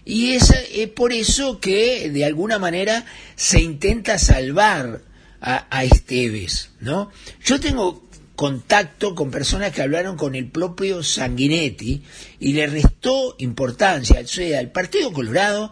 y 0.05 0.33
es, 0.33 0.53
es 0.75 0.89
por 0.89 1.13
eso 1.13 1.61
que 1.61 2.11
de 2.11 2.25
alguna 2.25 2.59
manera 2.59 3.05
se 3.37 3.61
intenta 3.61 4.19
salvar 4.19 5.03
a, 5.41 5.85
Esteves, 5.85 6.71
¿no? 6.81 7.11
Yo 7.45 7.61
tengo 7.61 8.03
contacto 8.37 9.15
con 9.15 9.31
personas 9.31 9.73
que 9.73 9.83
hablaron 9.83 10.17
con 10.17 10.35
el 10.35 10.47
propio 10.47 11.03
Sanguinetti 11.03 12.03
y 12.39 12.53
le 12.53 12.67
restó 12.67 13.37
importancia. 13.39 14.21
O 14.21 14.27
sea, 14.27 14.61
el 14.61 14.71
Partido 14.71 15.13
Colorado 15.13 15.71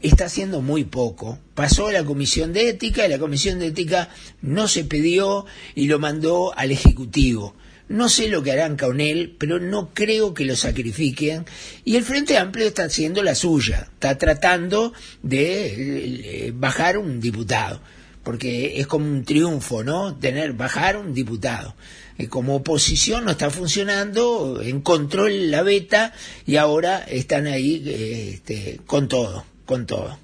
está 0.00 0.26
haciendo 0.26 0.60
muy 0.60 0.84
poco. 0.84 1.38
Pasó 1.54 1.88
a 1.88 1.92
la 1.92 2.04
Comisión 2.04 2.52
de 2.52 2.70
Ética 2.70 3.06
y 3.06 3.10
la 3.10 3.18
Comisión 3.18 3.58
de 3.58 3.68
Ética 3.68 4.10
no 4.42 4.68
se 4.68 4.84
pidió 4.84 5.46
y 5.74 5.86
lo 5.86 5.98
mandó 5.98 6.56
al 6.56 6.70
Ejecutivo. 6.70 7.54
No 7.88 8.10
sé 8.10 8.28
lo 8.28 8.42
que 8.42 8.52
harán 8.52 8.76
con 8.76 9.00
él, 9.00 9.34
pero 9.38 9.58
no 9.58 9.94
creo 9.94 10.34
que 10.34 10.44
lo 10.44 10.56
sacrifiquen. 10.56 11.46
Y 11.84 11.96
el 11.96 12.04
Frente 12.04 12.36
Amplio 12.36 12.66
está 12.66 12.84
haciendo 12.84 13.22
la 13.22 13.34
suya, 13.34 13.88
está 13.94 14.18
tratando 14.18 14.92
de 15.22 16.46
eh, 16.46 16.52
bajar 16.54 16.98
un 16.98 17.18
diputado, 17.18 17.80
porque 18.28 18.78
es 18.78 18.86
como 18.86 19.06
un 19.06 19.24
triunfo, 19.24 19.82
¿no? 19.82 20.14
Tener, 20.14 20.52
bajar 20.52 20.98
un 20.98 21.14
diputado. 21.14 21.74
Eh, 22.18 22.28
como 22.28 22.56
oposición 22.56 23.24
no 23.24 23.30
está 23.30 23.48
funcionando, 23.48 24.60
encontró 24.62 25.30
la 25.30 25.62
beta 25.62 26.12
y 26.44 26.56
ahora 26.56 26.98
están 26.98 27.46
ahí 27.46 27.82
eh, 27.86 28.32
este, 28.34 28.80
con 28.84 29.08
todo, 29.08 29.46
con 29.64 29.86
todo. 29.86 30.18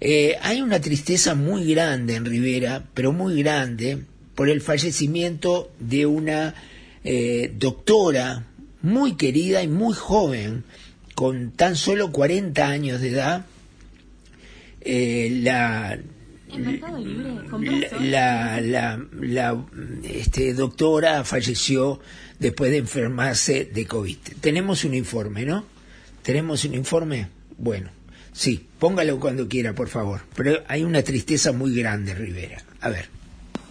Eh, 0.00 0.36
hay 0.42 0.60
una 0.60 0.80
tristeza 0.80 1.34
muy 1.34 1.74
grande 1.74 2.14
en 2.14 2.24
Rivera, 2.24 2.84
pero 2.94 3.10
muy 3.10 3.42
grande, 3.42 4.04
por 4.36 4.48
el 4.48 4.60
fallecimiento 4.60 5.72
de 5.80 6.06
una 6.06 6.54
doctora 7.54 8.46
muy 8.80 9.16
querida 9.16 9.60
y 9.60 9.66
muy 9.66 9.94
joven, 9.94 10.62
con 11.16 11.50
tan 11.50 11.74
solo 11.74 12.12
40 12.12 12.64
años 12.64 13.00
de 13.00 13.08
edad. 13.08 13.46
Eh, 14.84 15.40
la, 15.42 15.98
la, 18.00 18.60
la, 18.60 19.04
la, 19.20 19.64
este, 20.04 20.54
doctora 20.54 21.24
falleció 21.24 22.00
después 22.38 22.70
de 22.70 22.78
enfermarse 22.78 23.64
de 23.72 23.86
COVID. 23.86 24.16
Tenemos 24.40 24.84
un 24.84 24.94
informe, 24.94 25.44
¿no? 25.44 25.64
¿Tenemos 26.22 26.64
un 26.64 26.74
informe? 26.74 27.28
Bueno, 27.58 27.90
sí, 28.32 28.66
póngalo 28.78 29.18
cuando 29.18 29.48
quiera, 29.48 29.74
por 29.74 29.88
favor. 29.88 30.22
Pero 30.34 30.62
hay 30.68 30.84
una 30.84 31.02
tristeza 31.02 31.52
muy 31.52 31.74
grande, 31.74 32.14
Rivera. 32.14 32.62
A 32.80 32.88
ver. 32.90 33.22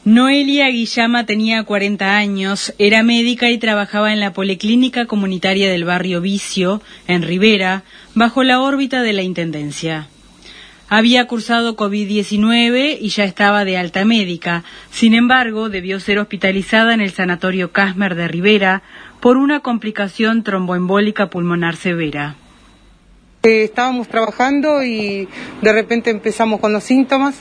Noelia 0.03 0.67
Guillama 0.69 1.27
tenía 1.27 1.63
40 1.63 2.17
años, 2.17 2.73
era 2.79 3.03
médica 3.03 3.51
y 3.51 3.59
trabajaba 3.59 4.11
en 4.11 4.19
la 4.19 4.33
Policlínica 4.33 5.05
Comunitaria 5.05 5.69
del 5.69 5.85
barrio 5.85 6.21
Vicio, 6.21 6.81
en 7.07 7.21
Rivera, 7.21 7.83
bajo 8.15 8.43
la 8.43 8.61
órbita 8.61 9.03
de 9.03 9.13
la 9.13 9.21
Intendencia. 9.21 10.07
Había 10.93 11.25
cursado 11.25 11.77
COVID-19 11.77 12.97
y 12.99 13.07
ya 13.07 13.23
estaba 13.23 13.63
de 13.63 13.77
alta 13.77 14.03
médica. 14.03 14.65
Sin 14.89 15.13
embargo, 15.13 15.69
debió 15.69 16.01
ser 16.01 16.19
hospitalizada 16.19 16.93
en 16.93 16.99
el 16.99 17.11
Sanatorio 17.11 17.71
Casmer 17.71 18.13
de 18.15 18.27
Rivera 18.27 18.83
por 19.21 19.37
una 19.37 19.61
complicación 19.61 20.43
tromboembólica 20.43 21.29
pulmonar 21.29 21.77
severa. 21.77 22.35
Eh, 23.43 23.63
estábamos 23.63 24.09
trabajando 24.09 24.83
y 24.83 25.29
de 25.61 25.71
repente 25.71 26.09
empezamos 26.09 26.59
con 26.59 26.73
los 26.73 26.83
síntomas. 26.83 27.35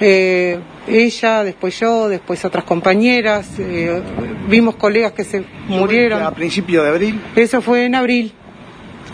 Eh, 0.00 0.58
ella, 0.88 1.44
después 1.44 1.78
yo, 1.78 2.08
después 2.08 2.42
otras 2.46 2.64
compañeras, 2.64 3.50
eh, 3.58 4.00
vimos 4.48 4.76
colegas 4.76 5.12
que 5.12 5.24
se 5.24 5.44
murieron. 5.68 6.22
¿A 6.22 6.30
principio 6.30 6.82
de 6.84 6.88
abril? 6.88 7.20
Eso 7.36 7.60
fue 7.60 7.84
en 7.84 7.96
abril. 7.96 8.32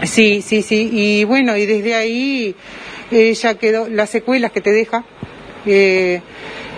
Sí, 0.05 0.42
sí, 0.42 0.62
sí. 0.62 0.90
Y 0.92 1.25
bueno, 1.25 1.57
y 1.57 1.66
desde 1.66 1.97
ahí 1.97 2.55
ella 3.11 3.55
quedó, 3.55 3.88
las 3.88 4.11
secuelas 4.11 4.53
que 4.53 4.61
te 4.61 4.73
deja, 4.73 5.05
eh, 5.66 6.21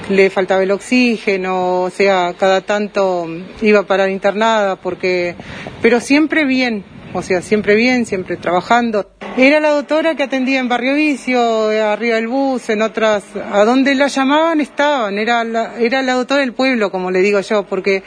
le 0.08 0.30
faltaba 0.30 0.62
el 0.62 0.70
oxígeno, 0.70 1.82
o 1.82 1.90
sea, 1.90 2.34
cada 2.38 2.60
tanto 2.62 3.28
iba 3.62 3.80
a 3.80 3.82
parar 3.84 4.10
internada, 4.10 4.76
porque, 4.76 5.36
pero 5.82 6.00
siempre 6.00 6.44
bien, 6.44 6.84
o 7.12 7.22
sea, 7.22 7.42
siempre 7.42 7.74
bien, 7.74 8.06
siempre 8.06 8.36
trabajando. 8.36 9.10
Era 9.36 9.60
la 9.60 9.70
doctora 9.70 10.16
que 10.16 10.24
atendía 10.24 10.58
en 10.58 10.68
Barrio 10.68 10.94
Vicio, 10.94 11.68
arriba 11.68 12.16
del 12.16 12.28
bus, 12.28 12.68
en 12.70 12.82
otras, 12.82 13.24
a 13.52 13.64
donde 13.64 13.94
la 13.94 14.08
llamaban 14.08 14.60
estaban, 14.60 15.18
era 15.18 15.44
la, 15.44 15.78
era 15.78 16.02
la 16.02 16.14
doctora 16.14 16.40
del 16.40 16.52
pueblo, 16.52 16.90
como 16.90 17.10
le 17.10 17.20
digo 17.20 17.40
yo, 17.40 17.64
porque 17.64 18.02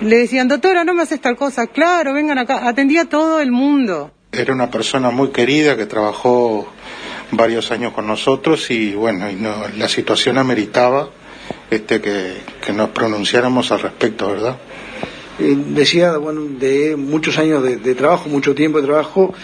le 0.00 0.18
decían, 0.18 0.46
doctora, 0.48 0.84
no 0.84 0.94
me 0.94 1.02
haces 1.02 1.20
tal 1.20 1.36
cosa, 1.36 1.66
claro, 1.66 2.12
vengan 2.12 2.38
acá, 2.38 2.68
atendía 2.68 3.02
a 3.02 3.06
todo 3.06 3.40
el 3.40 3.50
mundo. 3.50 4.12
Era 4.32 4.52
una 4.52 4.70
persona 4.70 5.10
muy 5.10 5.30
querida 5.30 5.76
que 5.76 5.86
trabajó 5.86 6.68
varios 7.30 7.70
años 7.70 7.92
con 7.92 8.06
nosotros 8.06 8.70
y 8.70 8.94
bueno, 8.94 9.30
y 9.30 9.34
no, 9.34 9.54
la 9.76 9.88
situación 9.88 10.38
ameritaba 10.38 11.10
este 11.70 12.00
que, 12.00 12.34
que 12.64 12.72
nos 12.72 12.90
pronunciáramos 12.90 13.72
al 13.72 13.80
respecto, 13.80 14.28
¿verdad? 14.28 14.56
Eh, 15.38 15.54
decía, 15.68 16.16
bueno, 16.16 16.42
de 16.48 16.96
muchos 16.96 17.36
años 17.38 17.62
de, 17.62 17.76
de 17.76 17.94
trabajo, 17.94 18.28
mucho 18.28 18.54
tiempo 18.54 18.80
de 18.80 18.86
trabajo 18.86 19.34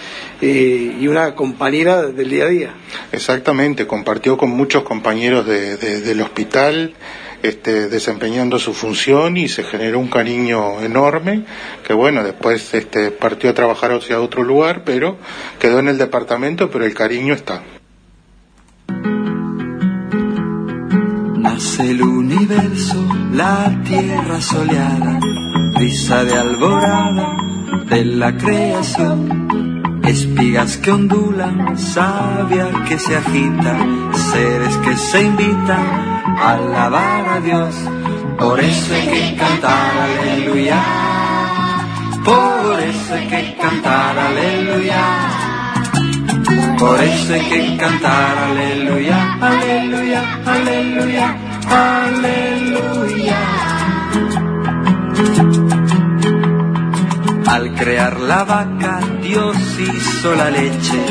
eh, 0.41 0.97
y 0.99 1.07
una 1.07 1.35
compañera 1.35 2.03
del 2.03 2.31
día 2.31 2.45
a 2.45 2.49
día. 2.49 2.75
Exactamente, 3.13 3.87
compartió 3.87 4.39
con 4.39 4.51
muchos 4.51 4.85
compañeros 4.85 5.47
de, 5.47 5.77
de, 5.77 6.01
del 6.01 6.23
hospital, 6.23 6.95
este, 7.43 7.89
desempeñando 7.89 8.59
su 8.59 8.73
función 8.73 9.37
y 9.37 9.49
se 9.49 9.65
generó 9.65 9.99
un 9.99 10.09
cariño 10.09 10.81
enorme, 10.81 11.45
que 11.87 11.93
bueno, 11.93 12.23
después 12.25 12.73
este, 12.73 13.11
partió 13.11 13.51
a 13.51 13.55
trabajar 13.55 13.93
hacia 13.93 14.21
otro 14.21 14.45
lugar, 14.45 14.85
pero 14.85 15.19
quedó 15.59 15.79
en 15.81 15.89
el 15.89 15.99
departamento, 15.99 16.71
pero 16.71 16.87
el 16.87 16.95
cariño 16.95 17.35
está. 17.35 17.63
El 21.83 22.03
universo, 22.03 23.05
la 23.33 23.71
tierra 23.85 24.41
soleada, 24.41 25.19
risa 25.75 26.25
de 26.25 26.35
alborada 26.35 27.37
de 27.89 28.05
la 28.05 28.37
creación, 28.37 30.01
espigas 30.05 30.77
que 30.77 30.93
ondulan, 30.93 31.77
savia 31.77 32.69
que 32.89 32.99
se 32.99 33.17
agita, 33.17 33.77
seres 34.33 34.77
que 34.79 34.97
se 34.97 35.23
invitan 35.23 35.87
a 36.39 36.53
alabar 36.55 37.29
a 37.29 37.41
Dios. 37.41 37.75
Por 38.39 38.61
eso 38.61 38.95
hay 38.95 39.09
que 39.09 39.37
cantar 39.37 39.93
aleluya, 40.09 40.83
por 42.25 42.81
eso 42.81 43.15
hay 43.15 43.27
que 43.29 43.57
cantar 43.61 44.19
aleluya. 44.19 45.03
Por 46.79 47.01
eso 47.01 47.35
hay 47.35 47.41
que 47.43 47.77
cantar 47.77 48.39
aleluya, 48.39 49.35
aleluya, 49.41 50.21
aleluya, 50.45 51.33
aleluya. 51.33 51.52
Al 57.53 57.75
crear 57.75 58.19
la 58.19 58.45
vaca, 58.45 59.01
Dios 59.21 59.57
hizo 59.79 60.35
la 60.35 60.51
leche, 60.51 61.05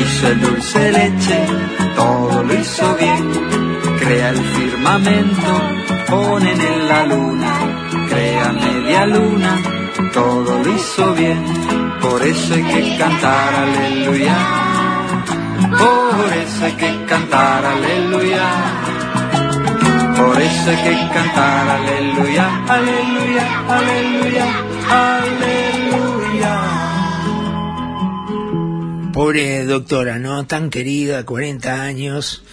hizo 0.00 0.28
el 0.28 0.40
dulce 0.40 0.92
leche, 0.92 1.46
todo 1.94 2.42
lo 2.42 2.54
hizo 2.54 2.96
bien. 2.96 3.30
Crea 3.98 4.30
el 4.30 4.38
firmamento, 4.38 5.52
ponen 6.08 6.58
en 6.58 6.88
la 6.88 7.04
luna, 7.04 7.52
crea 8.08 8.52
media 8.52 9.06
luna, 9.06 9.62
todo 10.14 10.62
lo 10.64 10.70
hizo 10.70 11.14
bien. 11.14 11.44
Por 12.00 12.22
eso 12.22 12.54
hay 12.54 12.62
que 12.62 12.96
cantar 12.96 13.54
aleluya. 13.54 14.36
Por 15.68 16.32
eso 16.32 16.64
hay 16.64 16.72
que 16.72 17.04
cantar 17.04 17.64
aleluya. 17.64 18.93
Por 20.16 20.40
eso 20.40 20.70
hay 20.70 20.76
que 20.76 20.94
cantar 21.12 21.68
aleluya, 21.68 22.64
aleluya, 22.66 23.44
aleluya, 23.68 24.46
aleluya. 24.88 26.54
Pobre 29.12 29.64
doctora, 29.64 30.18
¿no? 30.18 30.46
Tan 30.46 30.70
querida, 30.70 31.24
40 31.24 31.82
años, 31.82 32.44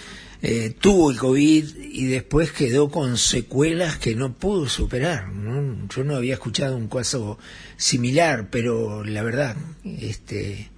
eh, 0.41 0.73
tuvo 0.79 1.11
el 1.11 1.17
COVID 1.17 1.75
y 1.77 2.05
después 2.05 2.51
quedó 2.51 2.89
con 2.89 3.17
secuelas 3.17 3.97
que 3.97 4.15
no 4.15 4.33
pudo 4.33 4.67
superar. 4.67 5.29
¿no? 5.29 5.87
Yo 5.87 6.03
no 6.03 6.15
había 6.15 6.33
escuchado 6.33 6.75
un 6.75 6.87
caso 6.87 7.37
similar, 7.77 8.49
pero 8.49 9.03
la 9.03 9.21
verdad, 9.21 9.55
este, 9.83 10.71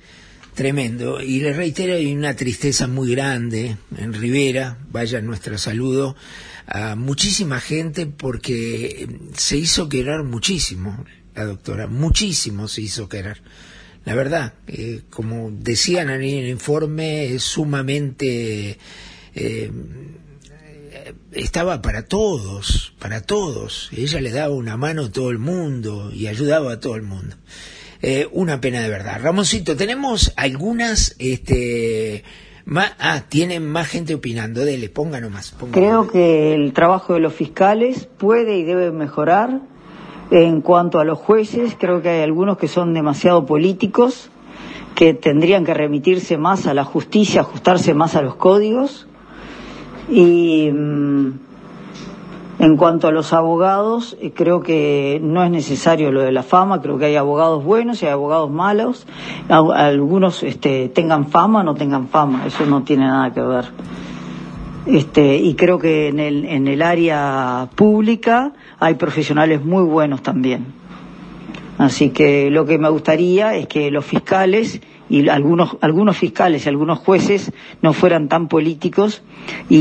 Tremendo. 0.54 1.20
Y 1.20 1.40
le 1.40 1.52
reitero, 1.52 1.96
hay 1.96 2.14
una 2.14 2.36
tristeza 2.36 2.86
muy 2.88 3.12
grande 3.12 3.76
en 3.98 4.14
Rivera, 4.14 4.78
vaya 4.92 5.20
nuestro 5.20 5.58
saludo 5.58 6.16
a 6.68 6.96
muchísima 6.96 7.60
gente 7.60 8.06
porque 8.06 9.08
se 9.36 9.58
hizo 9.58 9.90
querer 9.90 10.24
muchísimo 10.24 11.06
la 11.36 11.46
doctora, 11.46 11.88
muchísimo 11.88 12.68
se 12.68 12.82
hizo 12.82 13.10
querer. 13.10 13.42
La 14.06 14.16
verdad, 14.16 14.54
eh, 14.68 15.02
como 15.10 15.50
decían 15.52 16.10
en 16.10 16.22
el 16.22 16.48
informe, 16.50 17.34
es 17.34 17.44
sumamente... 17.44 18.78
Eh, 19.36 19.72
estaba 21.32 21.82
para 21.82 22.06
todos, 22.06 22.94
para 23.00 23.22
todos. 23.22 23.90
Ella 23.96 24.22
le 24.22 24.32
daba 24.32 24.54
una 24.54 24.78
mano 24.78 25.06
a 25.06 25.12
todo 25.12 25.32
el 25.32 25.40
mundo 25.40 26.12
y 26.14 26.28
ayudaba 26.28 26.74
a 26.74 26.80
todo 26.80 26.96
el 26.96 27.02
mundo. 27.02 27.36
Eh, 28.02 28.28
una 28.32 28.62
pena 28.62 28.82
de 28.82 28.90
verdad. 28.90 29.20
Ramoncito, 29.22 29.76
tenemos 29.76 30.34
algunas, 30.36 31.16
este, 31.20 32.24
ah, 33.00 33.22
tienen 33.28 33.70
más 33.70 33.88
gente 33.88 34.16
opinando. 34.16 34.66
Dele, 34.66 34.90
ponga 34.90 35.20
nomás. 35.20 35.52
ponga 35.52 35.74
Creo 35.74 36.08
que 36.08 36.54
el 36.54 36.74
trabajo 36.74 37.14
de 37.14 37.20
los 37.20 37.34
fiscales 37.34 38.08
puede 38.18 38.58
y 38.58 38.64
debe 38.64 38.92
mejorar. 38.92 39.62
En 40.32 40.62
cuanto 40.62 41.00
a 41.00 41.06
los 41.06 41.20
jueces, 41.20 41.76
creo 41.78 42.02
que 42.02 42.10
hay 42.10 42.22
algunos 42.22 42.58
que 42.58 42.68
son 42.68 42.94
demasiado 42.94 43.46
políticos, 43.46 44.32
que 44.96 45.14
tendrían 45.14 45.64
que 45.66 45.74
remitirse 45.74 46.38
más 46.38 46.66
a 46.66 46.74
la 46.74 46.86
justicia, 46.86 47.42
ajustarse 47.42 47.94
más 47.94 48.16
a 48.16 48.22
los 48.22 48.36
códigos. 48.36 49.06
Y 50.10 50.72
mm, 50.72 51.32
en 52.60 52.78
cuanto 52.78 53.08
a 53.08 53.12
los 53.12 53.34
abogados, 53.34 54.16
eh, 54.22 54.32
creo 54.34 54.62
que 54.62 55.20
no 55.22 55.44
es 55.44 55.52
necesario 55.52 56.12
lo 56.12 56.22
de 56.22 56.32
la 56.32 56.44
fama, 56.44 56.82
creo 56.82 56.98
que 56.98 57.06
hay 57.06 57.16
abogados 57.16 57.64
buenos 57.64 58.02
y 58.02 58.06
hay 58.06 58.12
abogados 58.12 58.52
malos. 58.52 59.08
Algunos 59.50 60.44
este, 60.44 60.90
tengan 60.90 61.28
fama 61.28 61.64
no 61.64 61.76
tengan 61.76 62.08
fama, 62.08 62.46
eso 62.46 62.66
no 62.66 62.84
tiene 62.84 63.06
nada 63.06 63.34
que 63.34 63.42
ver. 63.42 63.66
Este, 64.86 65.38
y 65.38 65.56
creo 65.56 65.80
que 65.80 66.10
en 66.10 66.20
el, 66.20 66.46
en 66.46 66.68
el 66.68 66.82
área 66.82 67.70
pública 67.76 68.54
hay 68.80 68.96
profesionales 68.96 69.64
muy 69.64 69.84
buenos 69.84 70.22
también. 70.22 70.66
Así 71.78 72.10
que 72.12 72.52
lo 72.52 72.66
que 72.66 72.78
me 72.78 72.90
gustaría 72.90 73.56
es 73.56 73.68
que 73.68 73.90
los 73.90 74.06
fiscales 74.06 74.82
y 75.10 75.28
algunos, 75.30 75.78
algunos 75.82 76.18
fiscales 76.18 76.66
y 76.66 76.70
algunos 76.70 77.00
jueces 77.00 77.52
no 77.82 77.94
fueran 77.94 78.30
tan 78.30 78.48
políticos 78.48 79.22
y, 79.70 79.78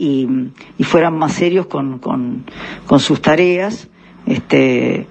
y- 0.00 0.50
y 0.78 0.84
fueran 0.84 1.18
más 1.18 1.32
serios 1.32 1.66
con, 1.66 1.98
con, 1.98 2.44
con 2.86 3.00
sus 3.00 3.20
tareas. 3.20 3.88
Este, 4.26 5.06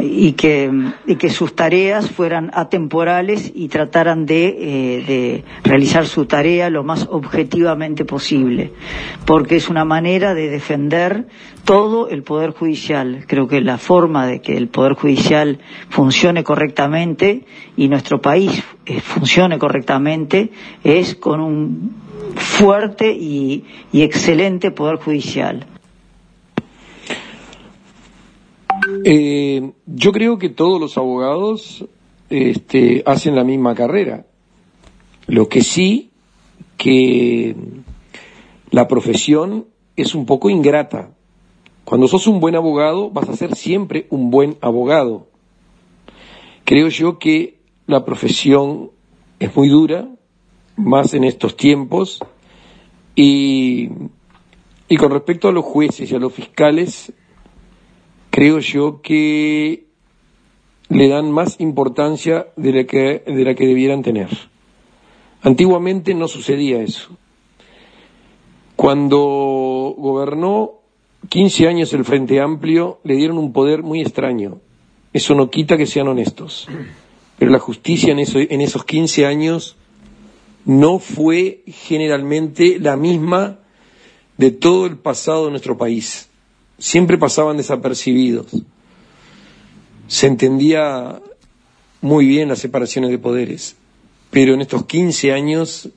y 0.00 0.32
que, 0.32 0.70
y 1.06 1.16
que 1.16 1.30
sus 1.30 1.54
tareas 1.54 2.10
fueran 2.10 2.50
atemporales 2.54 3.52
y 3.54 3.68
trataran 3.68 4.24
de, 4.26 4.46
eh, 4.46 5.04
de 5.06 5.44
realizar 5.64 6.06
su 6.06 6.26
tarea 6.26 6.70
lo 6.70 6.82
más 6.82 7.06
objetivamente 7.10 8.04
posible, 8.04 8.72
porque 9.26 9.56
es 9.56 9.68
una 9.68 9.84
manera 9.84 10.34
de 10.34 10.48
defender 10.48 11.26
todo 11.64 12.08
el 12.08 12.22
Poder 12.22 12.52
Judicial. 12.52 13.24
Creo 13.26 13.48
que 13.48 13.60
la 13.60 13.78
forma 13.78 14.26
de 14.26 14.40
que 14.40 14.56
el 14.56 14.68
Poder 14.68 14.94
Judicial 14.94 15.58
funcione 15.88 16.42
correctamente 16.42 17.44
y 17.76 17.88
nuestro 17.88 18.20
país 18.20 18.62
eh, 18.86 19.00
funcione 19.00 19.58
correctamente 19.58 20.50
es 20.84 21.14
con 21.14 21.40
un 21.40 21.92
fuerte 22.34 23.12
y, 23.12 23.64
y 23.92 24.02
excelente 24.02 24.70
Poder 24.70 24.96
Judicial. 24.96 25.66
Eh, 29.04 29.72
yo 29.86 30.12
creo 30.12 30.38
que 30.38 30.48
todos 30.48 30.80
los 30.80 30.96
abogados 30.96 31.84
este, 32.28 33.02
hacen 33.06 33.34
la 33.34 33.44
misma 33.44 33.74
carrera. 33.74 34.26
Lo 35.26 35.48
que 35.48 35.62
sí 35.62 36.10
que 36.76 37.54
la 38.70 38.88
profesión 38.88 39.66
es 39.96 40.14
un 40.14 40.26
poco 40.26 40.48
ingrata. 40.48 41.10
Cuando 41.84 42.08
sos 42.08 42.26
un 42.26 42.40
buen 42.40 42.56
abogado 42.56 43.10
vas 43.10 43.28
a 43.28 43.36
ser 43.36 43.56
siempre 43.56 44.06
un 44.10 44.30
buen 44.30 44.56
abogado. 44.60 45.28
Creo 46.64 46.88
yo 46.88 47.18
que 47.18 47.58
la 47.86 48.04
profesión 48.04 48.92
es 49.40 49.54
muy 49.56 49.68
dura, 49.68 50.08
más 50.76 51.14
en 51.14 51.24
estos 51.24 51.56
tiempos, 51.56 52.20
y, 53.16 53.88
y 54.88 54.96
con 54.96 55.10
respecto 55.10 55.48
a 55.48 55.52
los 55.52 55.64
jueces 55.64 56.10
y 56.10 56.14
a 56.14 56.18
los 56.18 56.32
fiscales, 56.32 57.12
creo 58.30 58.60
yo 58.60 59.00
que 59.02 59.86
le 60.88 61.08
dan 61.08 61.30
más 61.30 61.60
importancia 61.60 62.48
de 62.56 62.72
la 62.72 62.84
que, 62.84 63.22
de 63.26 63.44
la 63.44 63.54
que 63.54 63.66
debieran 63.66 64.02
tener. 64.02 64.28
Antiguamente 65.42 66.14
no 66.14 66.28
sucedía 66.28 66.82
eso. 66.82 67.16
Cuando 68.76 69.94
gobernó 69.96 70.80
15 71.28 71.68
años 71.68 71.92
el 71.92 72.04
Frente 72.04 72.40
Amplio, 72.40 72.98
le 73.04 73.14
dieron 73.14 73.38
un 73.38 73.52
poder 73.52 73.82
muy 73.82 74.00
extraño. 74.00 74.58
Eso 75.12 75.34
no 75.34 75.50
quita 75.50 75.76
que 75.76 75.86
sean 75.86 76.08
honestos. 76.08 76.66
Pero 77.38 77.50
la 77.50 77.58
justicia 77.58 78.12
en, 78.12 78.18
en 78.18 78.60
esos 78.60 78.84
15 78.84 79.26
años 79.26 79.76
no 80.64 80.98
fue 80.98 81.62
generalmente 81.66 82.78
la 82.80 82.96
misma 82.96 83.60
de 84.36 84.50
todo 84.50 84.86
el 84.86 84.96
pasado 84.96 85.44
de 85.46 85.50
nuestro 85.50 85.76
país 85.76 86.29
siempre 86.80 87.18
pasaban 87.18 87.58
desapercibidos. 87.58 88.46
Se 90.08 90.26
entendía 90.26 91.20
muy 92.00 92.26
bien 92.26 92.48
las 92.48 92.58
separaciones 92.58 93.10
de 93.10 93.18
poderes, 93.18 93.76
pero 94.30 94.54
en 94.54 94.62
estos 94.62 94.86
15 94.86 95.32
años 95.32 95.90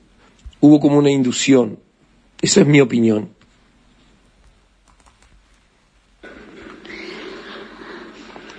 hubo 0.60 0.78
como 0.78 0.98
una 0.98 1.10
inducción. 1.10 1.80
Esa 2.40 2.60
es 2.60 2.66
mi 2.66 2.80
opinión. 2.80 3.30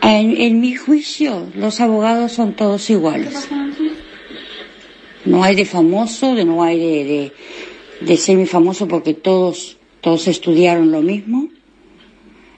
En, 0.01 0.59
mi 0.59 0.75
juicio, 0.75 1.47
los 1.55 1.81
abogados 1.81 2.31
son 2.31 2.55
todos 2.55 2.89
iguales. 2.89 3.47
No 5.25 5.43
hay 5.43 5.55
de 5.55 5.65
famoso, 5.65 6.35
de, 6.35 6.45
no 6.45 6.63
hay 6.63 6.79
de, 6.79 7.03
de, 7.03 8.05
de 8.05 8.17
semifamoso 8.17 8.87
porque 8.87 9.13
todos, 9.13 9.77
todos 10.01 10.27
estudiaron 10.27 10.91
lo 10.91 11.01
mismo. 11.01 11.49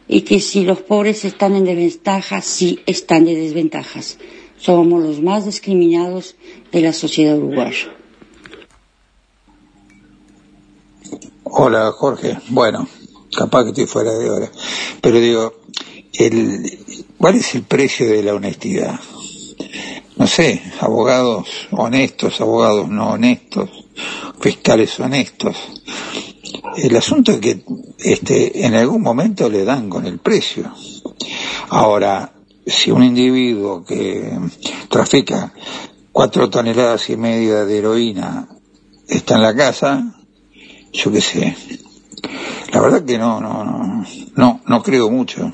Y 0.07 0.21
que 0.21 0.39
si 0.39 0.63
los 0.63 0.81
pobres 0.81 1.25
están 1.25 1.55
en 1.55 1.65
desventaja, 1.65 2.41
sí 2.41 2.79
están 2.85 3.25
de 3.25 3.35
desventajas. 3.35 4.17
Somos 4.57 5.03
los 5.03 5.21
más 5.21 5.45
discriminados 5.45 6.35
de 6.71 6.81
la 6.81 6.93
sociedad 6.93 7.37
uruguaya. 7.37 7.93
Hola 11.43 11.91
Jorge, 11.91 12.37
bueno, 12.49 12.87
capaz 13.35 13.63
que 13.63 13.69
estoy 13.69 13.85
fuera 13.85 14.11
de 14.11 14.29
hora, 14.29 14.51
pero 15.01 15.19
digo, 15.19 15.53
el, 16.13 16.79
¿cuál 17.17 17.35
es 17.35 17.55
el 17.55 17.63
precio 17.63 18.07
de 18.07 18.21
la 18.21 18.35
honestidad? 18.35 18.99
No 20.17 20.27
sé, 20.27 20.61
abogados 20.79 21.47
honestos, 21.71 22.41
abogados 22.41 22.89
no 22.89 23.11
honestos, 23.11 23.69
fiscales 24.39 24.99
honestos. 24.99 25.55
El 26.77 26.95
asunto 26.95 27.31
es 27.31 27.39
que 27.39 27.63
este, 27.97 28.63
en 28.65 28.75
algún 28.75 29.01
momento 29.01 29.49
le 29.49 29.65
dan 29.65 29.89
con 29.89 30.05
el 30.05 30.19
precio. 30.19 30.71
Ahora, 31.69 32.31
si 32.67 32.91
un 32.91 33.03
individuo 33.03 33.83
que 33.83 34.37
trafica 34.87 35.53
cuatro 36.11 36.51
toneladas 36.51 37.09
y 37.09 37.17
media 37.17 37.65
de 37.65 37.77
heroína 37.79 38.47
está 39.07 39.35
en 39.35 39.41
la 39.41 39.55
casa, 39.55 40.21
yo 40.93 41.11
qué 41.11 41.21
sé. 41.21 41.57
La 42.71 42.81
verdad 42.81 43.03
que 43.03 43.17
no, 43.17 43.41
no, 43.41 43.63
no, 43.63 44.05
no, 44.35 44.61
no 44.63 44.83
creo 44.83 45.09
mucho. 45.09 45.51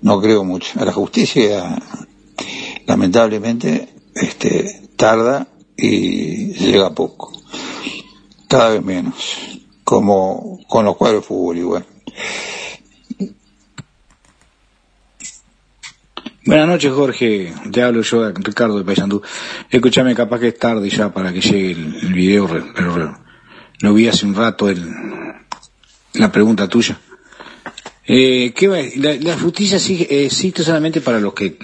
No 0.00 0.18
creo 0.18 0.44
mucho. 0.44 0.80
A 0.80 0.86
la 0.86 0.92
justicia, 0.92 1.76
lamentablemente, 2.86 3.88
este, 4.14 4.88
tarda 4.96 5.46
y 5.76 6.54
llega 6.54 6.94
poco. 6.94 7.32
Cada 8.48 8.70
vez 8.70 8.82
menos. 8.82 9.57
Como 9.88 10.60
con 10.68 10.84
los 10.84 10.96
cuadros 10.98 11.22
de 11.22 11.26
fútbol 11.26 11.56
igual. 11.56 11.86
Buenas 16.44 16.68
noches, 16.68 16.92
Jorge. 16.92 17.54
Te 17.72 17.82
hablo 17.82 18.02
yo, 18.02 18.30
Ricardo 18.32 18.76
de 18.76 18.84
Paysandú. 18.84 19.22
Escúchame, 19.70 20.14
capaz 20.14 20.40
que 20.40 20.48
es 20.48 20.58
tarde 20.58 20.90
ya 20.90 21.10
para 21.10 21.32
que 21.32 21.40
llegue 21.40 21.70
el, 21.70 21.94
el 22.02 22.12
video, 22.12 22.46
re- 22.46 22.64
lo 23.80 23.94
vi 23.94 24.08
hace 24.08 24.26
un 24.26 24.34
rato 24.34 24.68
el, 24.68 24.84
la 26.12 26.30
pregunta 26.30 26.68
tuya. 26.68 27.00
Eh, 28.06 28.52
¿qué 28.54 28.68
va? 28.68 28.76
La, 28.96 29.14
la 29.14 29.38
justicia 29.38 29.78
sí, 29.78 30.06
eh, 30.10 30.26
existe 30.26 30.64
solamente 30.64 31.00
para 31.00 31.18
los 31.18 31.32
que 31.32 31.58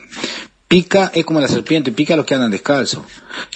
pica, 0.68 1.10
es 1.14 1.24
como 1.24 1.40
la 1.40 1.48
serpiente, 1.48 1.92
pica 1.92 2.14
a 2.14 2.16
los 2.16 2.26
que 2.26 2.34
andan 2.34 2.50
descalzos. 2.50 3.02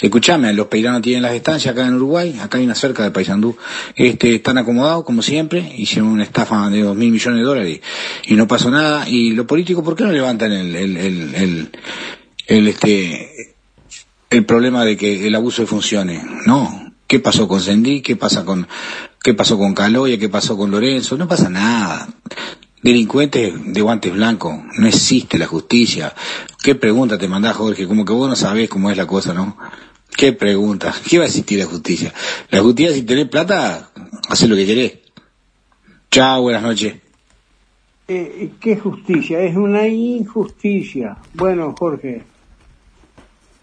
Escuchame, 0.00 0.52
los 0.52 0.66
peiranos 0.68 1.02
tienen 1.02 1.22
las 1.22 1.32
estancias 1.32 1.72
acá 1.72 1.86
en 1.86 1.94
Uruguay, 1.94 2.38
acá 2.40 2.58
hay 2.58 2.64
una 2.64 2.74
cerca 2.74 3.02
de 3.02 3.10
Paysandú, 3.10 3.56
este, 3.96 4.36
están 4.36 4.58
acomodados 4.58 5.04
como 5.04 5.22
siempre, 5.22 5.74
hicieron 5.76 6.10
una 6.10 6.24
estafa 6.24 6.68
de 6.70 6.82
dos 6.82 6.96
mil 6.96 7.10
millones 7.10 7.40
de 7.40 7.44
dólares 7.44 7.80
y, 8.26 8.34
no 8.34 8.46
pasó 8.46 8.70
nada. 8.70 9.08
Y 9.08 9.32
los 9.32 9.46
políticos, 9.46 9.84
¿por 9.84 9.96
qué 9.96 10.04
no 10.04 10.12
levantan 10.12 10.52
el, 10.52 10.76
el, 10.76 10.96
el, 10.96 11.70
el, 12.46 12.68
este, 12.68 13.54
el 14.30 14.44
problema 14.44 14.84
de 14.84 14.96
que 14.96 15.26
el 15.26 15.34
abuso 15.34 15.66
funcione. 15.66 16.22
No. 16.46 16.92
¿Qué 17.06 17.20
pasó 17.20 17.48
con 17.48 17.60
Sendí? 17.60 18.02
¿Qué 18.02 18.16
pasa 18.16 18.44
con, 18.44 18.68
qué 19.22 19.32
pasó 19.32 19.56
con 19.56 19.74
Caloya? 19.74 20.18
¿Qué 20.18 20.28
pasó 20.28 20.58
con 20.58 20.70
Lorenzo? 20.70 21.16
No 21.16 21.26
pasa 21.26 21.48
nada. 21.48 22.08
Delincuentes 22.82 23.52
de 23.72 23.80
guantes 23.80 24.12
blancos, 24.12 24.54
no 24.78 24.86
existe 24.86 25.36
la 25.36 25.46
justicia. 25.46 26.14
¿Qué 26.62 26.76
pregunta 26.76 27.18
te 27.18 27.26
mandás, 27.26 27.56
Jorge? 27.56 27.88
Como 27.88 28.04
que 28.04 28.12
vos 28.12 28.28
no 28.28 28.36
sabés 28.36 28.68
cómo 28.68 28.90
es 28.90 28.96
la 28.96 29.06
cosa, 29.06 29.34
¿no? 29.34 29.56
¿Qué 30.16 30.32
pregunta? 30.32 30.94
¿Qué 31.08 31.18
va 31.18 31.24
a 31.24 31.26
existir 31.26 31.58
la 31.58 31.66
justicia? 31.66 32.12
La 32.50 32.60
justicia, 32.60 32.94
si 32.94 33.02
tenés 33.02 33.28
plata, 33.28 33.90
hace 34.28 34.46
lo 34.46 34.54
que 34.54 34.66
querés. 34.66 34.98
Chao, 36.10 36.42
buenas 36.42 36.62
noches. 36.62 36.96
Eh, 38.06 38.50
¿Qué 38.60 38.76
justicia? 38.76 39.40
Es 39.40 39.56
una 39.56 39.86
injusticia. 39.86 41.18
Bueno, 41.34 41.74
Jorge, 41.76 42.22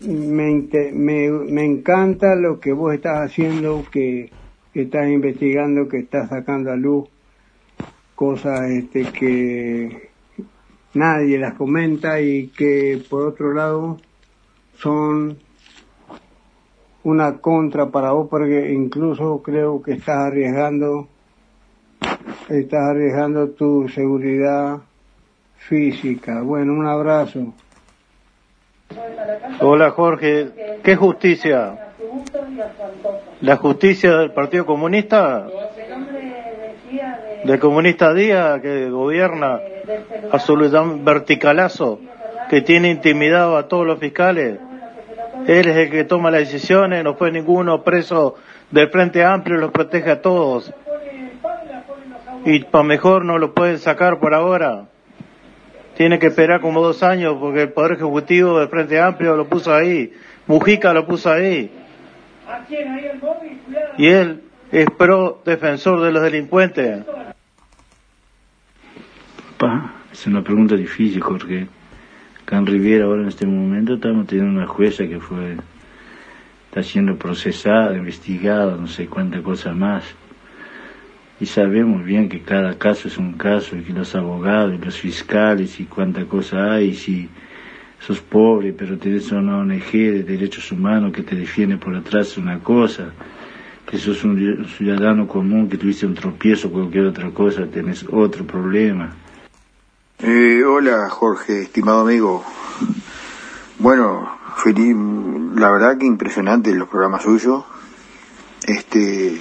me, 0.02 0.68
me, 0.94 1.30
me 1.30 1.66
encanta 1.66 2.36
lo 2.36 2.60
que 2.60 2.74
vos 2.74 2.94
estás 2.94 3.32
haciendo, 3.32 3.86
que, 3.92 4.30
que 4.74 4.84
estás 4.84 5.10
investigando, 5.10 5.88
que 5.88 6.00
estás 6.00 6.30
sacando 6.30 6.72
a 6.72 6.76
luz 6.76 7.08
cosas 8.16 8.70
este, 8.70 9.12
que 9.12 10.10
nadie 10.94 11.38
las 11.38 11.54
comenta 11.56 12.22
y 12.22 12.48
que 12.48 13.04
por 13.10 13.28
otro 13.28 13.54
lado 13.54 13.98
son 14.78 15.38
una 17.04 17.38
contra 17.40 17.88
para 17.88 18.14
vos 18.14 18.28
porque 18.30 18.72
incluso 18.74 19.42
creo 19.44 19.82
que 19.84 19.94
estás 19.94 20.18
arriesgando 20.18 21.08
estás 22.50 22.90
arriesgando 22.90 23.50
tu 23.50 23.88
seguridad 23.90 24.80
física. 25.58 26.42
Bueno, 26.42 26.74
un 26.74 26.86
abrazo. 26.86 27.54
Hola 29.62 29.92
Jorge, 29.92 30.80
¿qué 30.84 30.96
justicia? 30.96 31.94
¿La 33.42 33.58
justicia 33.58 34.18
del 34.18 34.32
Partido 34.32 34.66
Comunista? 34.66 35.48
¿Del 37.46 37.60
comunista 37.60 38.12
Díaz 38.12 38.60
que 38.60 38.90
gobierna 38.90 39.60
a 40.32 40.40
su 40.40 40.56
verticalazo, 41.04 42.00
que 42.50 42.62
tiene 42.62 42.90
intimidado 42.90 43.56
a 43.56 43.68
todos 43.68 43.86
los 43.86 44.00
fiscales? 44.00 44.58
Él 45.46 45.68
es 45.68 45.78
el 45.78 45.92
que 45.92 46.06
toma 46.06 46.32
las 46.32 46.40
decisiones, 46.40 47.04
no 47.04 47.14
fue 47.14 47.32
ninguno 47.32 47.84
preso 47.84 48.34
del 48.72 48.90
Frente 48.90 49.24
Amplio, 49.24 49.58
los 49.58 49.70
protege 49.70 50.10
a 50.10 50.22
todos. 50.24 50.74
Y 52.46 52.64
para 52.64 52.84
mejor 52.84 53.24
no 53.24 53.38
lo 53.38 53.54
pueden 53.54 53.78
sacar 53.78 54.20
por 54.20 54.34
ahora. 54.34 54.86
Tiene 55.96 56.18
que 56.18 56.28
esperar 56.28 56.62
como 56.62 56.82
dos 56.82 57.04
años 57.04 57.38
porque 57.40 57.62
el 57.62 57.74
Poder 57.74 57.92
Ejecutivo 57.92 58.58
del 58.58 58.70
Frente 58.70 59.00
Amplio 59.00 59.38
lo 59.38 59.46
puso 59.46 59.72
ahí. 59.72 60.12
Mujica 60.48 60.94
lo 60.94 61.06
puso 61.06 61.32
ahí. 61.32 61.72
Y 64.00 64.08
él 64.08 64.42
es 64.72 64.88
pro 64.98 65.44
defensor 65.46 66.02
de 66.02 66.12
los 66.12 66.24
delincuentes. 66.24 67.06
Es 70.12 70.28
una 70.28 70.44
pregunta 70.44 70.76
difícil, 70.76 71.22
Jorge. 71.22 71.70
En 72.52 72.66
Riviera 72.66 73.06
ahora 73.06 73.22
en 73.22 73.30
este 73.30 73.48
momento 73.48 73.94
estamos 73.94 74.28
teniendo 74.28 74.52
una 74.52 74.68
jueza 74.68 75.08
que 75.08 75.22
fue, 75.22 75.56
está 76.66 76.84
siendo 76.84 77.16
procesada, 77.16 77.96
investigada, 77.96 78.76
no 78.76 78.88
sé 78.88 79.08
cuánta 79.08 79.42
cosa 79.42 79.74
más. 79.74 80.04
Y 81.40 81.46
sabemos 81.46 82.04
bien 82.04 82.28
que 82.28 82.42
cada 82.42 82.78
caso 82.78 83.08
es 83.08 83.18
un 83.18 83.34
caso 83.34 83.78
y 83.78 83.84
que 83.84 83.94
los 83.94 84.14
abogados 84.14 84.74
y 84.74 84.84
los 84.84 84.98
fiscales 84.98 85.80
y 85.80 85.86
cuánta 85.86 86.26
cosa 86.26 86.74
hay, 86.74 86.90
y 86.90 86.94
si 86.96 87.30
sos 87.98 88.20
pobre 88.20 88.74
pero 88.74 88.98
tenés 88.98 89.32
una 89.32 89.60
ONG 89.60 89.92
de 89.92 90.24
derechos 90.24 90.70
humanos 90.74 91.14
que 91.14 91.24
te 91.24 91.34
defiende 91.34 91.78
por 91.78 91.96
atrás 91.96 92.38
una 92.38 92.60
cosa, 92.60 93.14
que 93.90 93.98
sos 93.98 94.22
un 94.26 94.66
ciudadano 94.66 95.26
común 95.30 95.70
que 95.70 95.78
tuviste 95.78 96.06
un 96.06 96.14
tropiezo 96.14 96.68
o 96.68 96.72
cualquier 96.72 97.06
otra 97.06 97.30
cosa, 97.30 97.66
tenés 97.68 98.06
otro 98.12 98.46
problema. 98.46 99.16
Eh, 100.20 100.64
hola 100.64 101.10
Jorge, 101.10 101.64
estimado 101.64 102.00
amigo. 102.00 102.42
Bueno, 103.80 104.40
feliz, 104.56 104.96
la 105.56 105.70
verdad 105.70 105.98
que 105.98 106.06
impresionante 106.06 106.74
los 106.74 106.88
programas 106.88 107.24
suyos. 107.24 107.66
Este, 108.66 109.38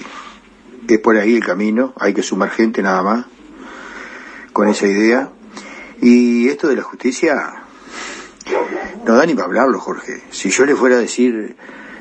es 0.85 0.99
por 0.99 1.15
ahí 1.15 1.35
el 1.35 1.45
camino, 1.45 1.93
hay 1.97 2.13
que 2.13 2.21
sumar 2.21 2.49
gente 2.49 2.81
nada 2.81 3.01
más 3.03 3.25
con 4.51 4.67
esa 4.67 4.85
idea. 4.85 5.29
Y 6.01 6.49
esto 6.49 6.67
de 6.67 6.75
la 6.75 6.83
justicia 6.83 7.63
no 9.05 9.15
da 9.15 9.25
ni 9.25 9.33
para 9.33 9.45
hablarlo, 9.45 9.79
Jorge. 9.79 10.23
Si 10.29 10.49
yo 10.49 10.65
le 10.65 10.75
fuera 10.75 10.97
a 10.97 10.99
decir 10.99 11.55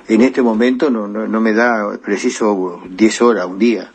en 0.08 0.20
este 0.20 0.42
momento, 0.42 0.90
no, 0.90 1.06
no, 1.06 1.28
no 1.28 1.40
me 1.40 1.52
da 1.52 1.96
preciso 1.98 2.82
10 2.90 3.22
horas, 3.22 3.46
un 3.46 3.60
día. 3.60 3.92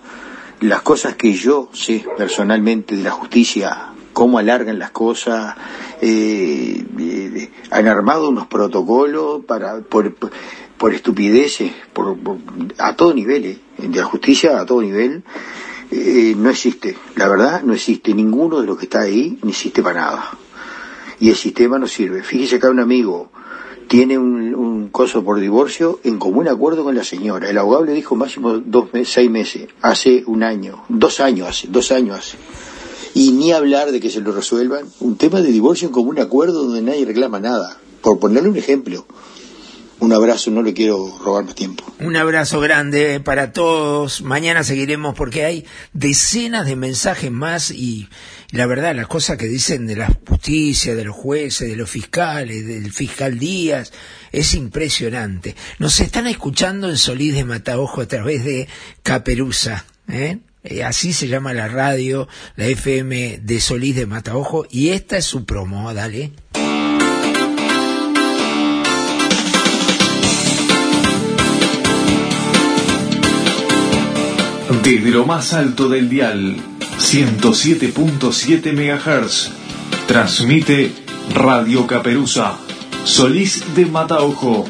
Las 0.62 0.84
cosas 0.84 1.16
que 1.16 1.34
yo 1.34 1.70
sé 1.74 2.06
personalmente 2.18 2.96
de 2.96 3.04
la 3.04 3.12
justicia, 3.12 3.94
cómo 4.20 4.38
alargan 4.38 4.78
las 4.78 4.92
cosas, 4.92 5.56
eh, 6.02 6.84
eh, 7.00 7.50
han 7.72 7.88
armado 7.88 8.28
unos 8.28 8.48
protocolos 8.48 9.46
para 9.46 9.80
por, 9.80 10.94
estupideces, 10.94 11.72
por, 11.94 12.18
por- 12.20 12.38
a 12.80 12.98
todo 12.98 13.14
nivel, 13.14 13.46
eh, 13.46 13.60
de 13.78 13.98
la 13.98 14.04
justicia 14.04 14.60
a 14.60 14.66
todo 14.66 14.82
nivel, 14.82 15.24
eh, 15.92 16.34
no 16.36 16.50
existe. 16.50 16.98
La 17.16 17.30
verdad, 17.30 17.62
no 17.64 17.74
existe 17.74 18.14
ninguno 18.14 18.60
de 18.60 18.68
los 18.68 18.78
que 18.78 18.86
está 18.86 19.00
ahí, 19.04 19.40
ni 19.42 19.52
existe 19.52 19.82
para 19.82 20.02
nada. 20.02 20.32
Y 21.22 21.30
el 21.30 21.36
sistema 21.38 21.80
no 21.80 21.88
sirve. 21.88 22.22
Fíjese 22.22 22.60
que 22.60 22.68
un 22.68 22.80
amigo 22.82 23.32
tiene 23.88 24.18
un, 24.18 24.54
un 24.54 24.90
coso 24.90 25.24
por 25.24 25.40
divorcio 25.40 26.02
en 26.04 26.18
común 26.20 26.50
acuerdo 26.50 26.84
con 26.84 26.94
la 26.94 27.06
señora. 27.06 27.50
El 27.50 27.58
abogado 27.58 27.86
le 27.86 27.94
dijo 27.94 28.16
máximo 28.18 28.58
dos 28.60 28.90
seis 29.06 29.30
meses, 29.32 29.70
hace 29.82 30.24
un 30.28 30.44
año, 30.44 30.84
dos 30.90 31.22
años 31.22 31.48
hace, 31.48 31.68
dos 31.70 31.92
años 31.94 32.18
hace. 32.20 32.38
Y 33.14 33.32
ni 33.32 33.52
hablar 33.52 33.92
de 33.92 34.00
que 34.00 34.10
se 34.10 34.22
lo 34.22 34.32
resuelvan. 34.32 34.86
Un 35.00 35.18
tema 35.18 35.42
de 35.42 35.52
divorcio 35.52 35.88
en 35.88 35.94
común 35.94 36.20
acuerdo 36.20 36.64
donde 36.64 36.82
nadie 36.82 37.06
reclama 37.06 37.40
nada. 37.40 37.78
Por 38.02 38.20
ponerle 38.20 38.50
un 38.50 38.58
ejemplo. 38.58 39.06
Un 40.02 40.14
abrazo, 40.14 40.50
no 40.50 40.62
le 40.62 40.74
quiero 40.74 41.18
robar 41.22 41.44
más 41.44 41.56
tiempo. 41.56 41.84
Un 42.00 42.16
abrazo 42.16 42.62
grande 42.62 43.20
para 43.20 43.52
todos. 43.52 44.22
Mañana 44.22 44.64
seguiremos 44.64 45.14
porque 45.14 45.44
hay 45.44 45.66
decenas 45.92 46.66
de 46.66 46.78
mensajes 46.78 47.30
más 47.30 47.70
y 47.72 48.08
la 48.52 48.66
verdad, 48.66 48.96
las 48.96 49.08
cosas 49.08 49.38
que 49.38 49.48
dicen 49.48 49.88
de 49.88 49.98
la 49.98 50.08
justicia, 50.28 50.96
de 50.96 51.04
los 51.04 51.16
jueces, 51.16 51.68
de 51.68 51.76
los 51.76 51.90
fiscales, 51.90 52.66
del 52.66 52.94
fiscal 52.94 53.38
Díaz, 53.38 53.92
es 54.32 54.54
impresionante. 54.54 55.56
Nos 55.80 56.00
están 56.00 56.28
escuchando 56.28 56.90
en 56.90 56.98
Solís 56.98 57.36
de 57.36 57.44
Mataojo 57.44 58.00
a 58.00 58.08
través 58.08 58.46
de 58.46 58.70
Caperuza, 59.04 59.86
¿eh? 60.08 60.40
Eh, 60.70 60.84
Así 60.84 61.14
se 61.14 61.28
llama 61.28 61.52
la 61.52 61.68
radio, 61.68 62.28
la 62.56 62.68
FM 62.68 63.40
de 63.42 63.60
Solís 63.60 63.96
de 63.96 64.06
Mataojo, 64.06 64.68
y 64.70 64.90
esta 64.90 65.18
es 65.18 65.26
su 65.26 65.44
promo, 65.44 65.92
dale. 65.96 66.32
Desde 74.84 75.10
lo 75.10 75.26
más 75.26 75.54
alto 75.54 75.90
del 75.90 76.08
dial, 76.08 76.56
107.7 77.00 78.72
MHz, 78.74 79.50
transmite 80.08 80.92
Radio 81.34 81.88
Caperuza, 81.88 82.58
Solís 83.06 83.64
de 83.76 83.88
Mataojo. 83.88 84.68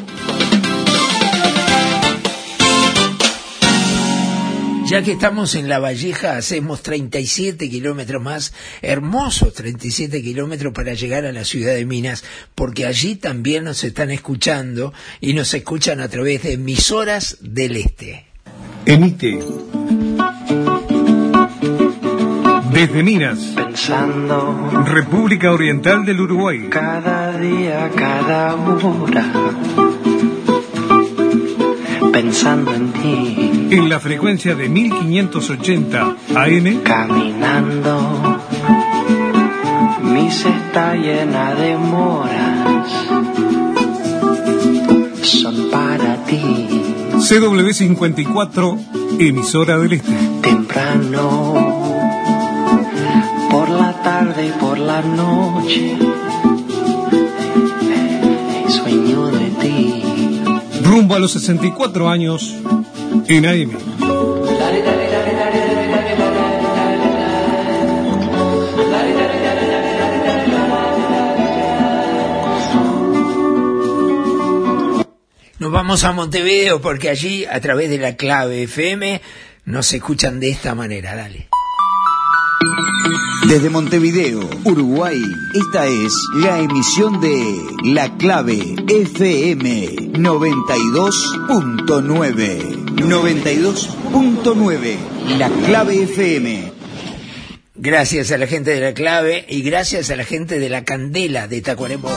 Ya 4.90 5.02
que 5.02 5.12
estamos 5.12 5.54
en 5.54 5.68
La 5.68 5.78
Valleja, 5.78 6.36
hacemos 6.36 6.82
37 6.82 7.70
kilómetros 7.70 8.20
más, 8.20 8.52
hermosos 8.82 9.54
37 9.54 10.20
kilómetros 10.20 10.72
para 10.72 10.94
llegar 10.94 11.24
a 11.24 11.30
la 11.30 11.44
ciudad 11.44 11.74
de 11.74 11.86
Minas, 11.86 12.24
porque 12.56 12.86
allí 12.86 13.14
también 13.14 13.62
nos 13.62 13.84
están 13.84 14.10
escuchando 14.10 14.92
y 15.20 15.34
nos 15.34 15.54
escuchan 15.54 16.00
a 16.00 16.08
través 16.08 16.42
de 16.42 16.54
emisoras 16.54 17.36
del 17.40 17.76
Este. 17.76 18.26
Emite 18.84 19.38
desde 22.72 23.02
Minas, 23.04 23.54
República 24.86 25.52
Oriental 25.52 26.04
del 26.04 26.20
Uruguay. 26.20 26.66
Cada 26.68 27.38
día, 27.38 27.88
cada 27.94 28.56
hora, 28.56 29.24
pensando 32.12 32.72
en 32.74 32.92
ti, 32.92 33.68
En 33.70 33.88
la 33.88 34.00
frecuencia 34.00 34.54
de 34.54 34.68
1580 34.68 36.16
AM. 36.34 36.80
caminando, 36.82 38.38
mi 40.02 40.30
cesta 40.30 40.94
llena 40.94 41.54
de 41.54 41.76
moras, 41.76 42.88
son 45.22 45.70
para 45.70 46.16
ti, 46.24 46.68
CW54, 47.18 48.78
emisora 49.18 49.78
del 49.78 49.92
Este. 49.94 50.12
temprano, 50.42 51.28
por 53.50 53.68
la 53.70 53.92
tarde 54.02 54.46
y 54.48 54.60
por 54.60 54.78
la 54.78 55.00
noche, 55.02 55.96
Rumbo 60.90 61.14
a 61.14 61.20
los 61.20 61.30
64 61.34 62.08
años 62.08 62.52
en 63.28 63.46
AM. 63.46 63.70
Nos 75.60 75.70
vamos 75.70 76.02
a 76.02 76.10
Montevideo 76.10 76.80
porque 76.80 77.08
allí, 77.08 77.44
a 77.44 77.60
través 77.60 77.88
de 77.88 77.98
la 77.98 78.16
clave 78.16 78.64
FM, 78.64 79.22
nos 79.66 79.92
escuchan 79.92 80.40
de 80.40 80.50
esta 80.50 80.74
manera. 80.74 81.14
Dale. 81.14 81.48
Desde 83.46 83.70
Montevideo, 83.70 84.40
Uruguay, 84.64 85.22
esta 85.54 85.86
es 85.86 86.12
la 86.34 86.58
emisión 86.58 87.20
de 87.20 87.60
La 87.84 88.16
Clave 88.16 88.74
FM 88.88 89.99
92.9. 90.12 92.80
92.9, 92.96 94.96
La 95.38 95.48
Clave 95.48 96.02
FM. 96.02 96.72
Gracias 97.74 98.30
a 98.30 98.38
la 98.38 98.46
gente 98.46 98.74
de 98.74 98.80
la 98.80 98.92
clave 98.92 99.46
y 99.48 99.62
gracias 99.62 100.10
a 100.10 100.16
la 100.16 100.24
gente 100.24 100.58
de 100.58 100.68
la 100.68 100.84
candela 100.84 101.48
de 101.48 101.62
Tacuarembó. 101.62 102.10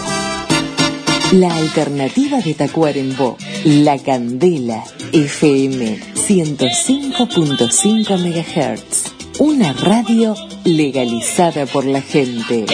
La 1.31 1.55
alternativa 1.55 2.41
de 2.41 2.53
Tacuarembó, 2.53 3.37
La 3.63 3.97
Candela, 3.97 4.83
FM 5.13 5.99
105.5 6.27 8.19
MHz. 8.19 9.13
Una 9.39 9.71
radio 9.73 10.35
legalizada 10.65 11.65
por 11.65 11.85
la 11.85 12.01
gente. 12.01 12.65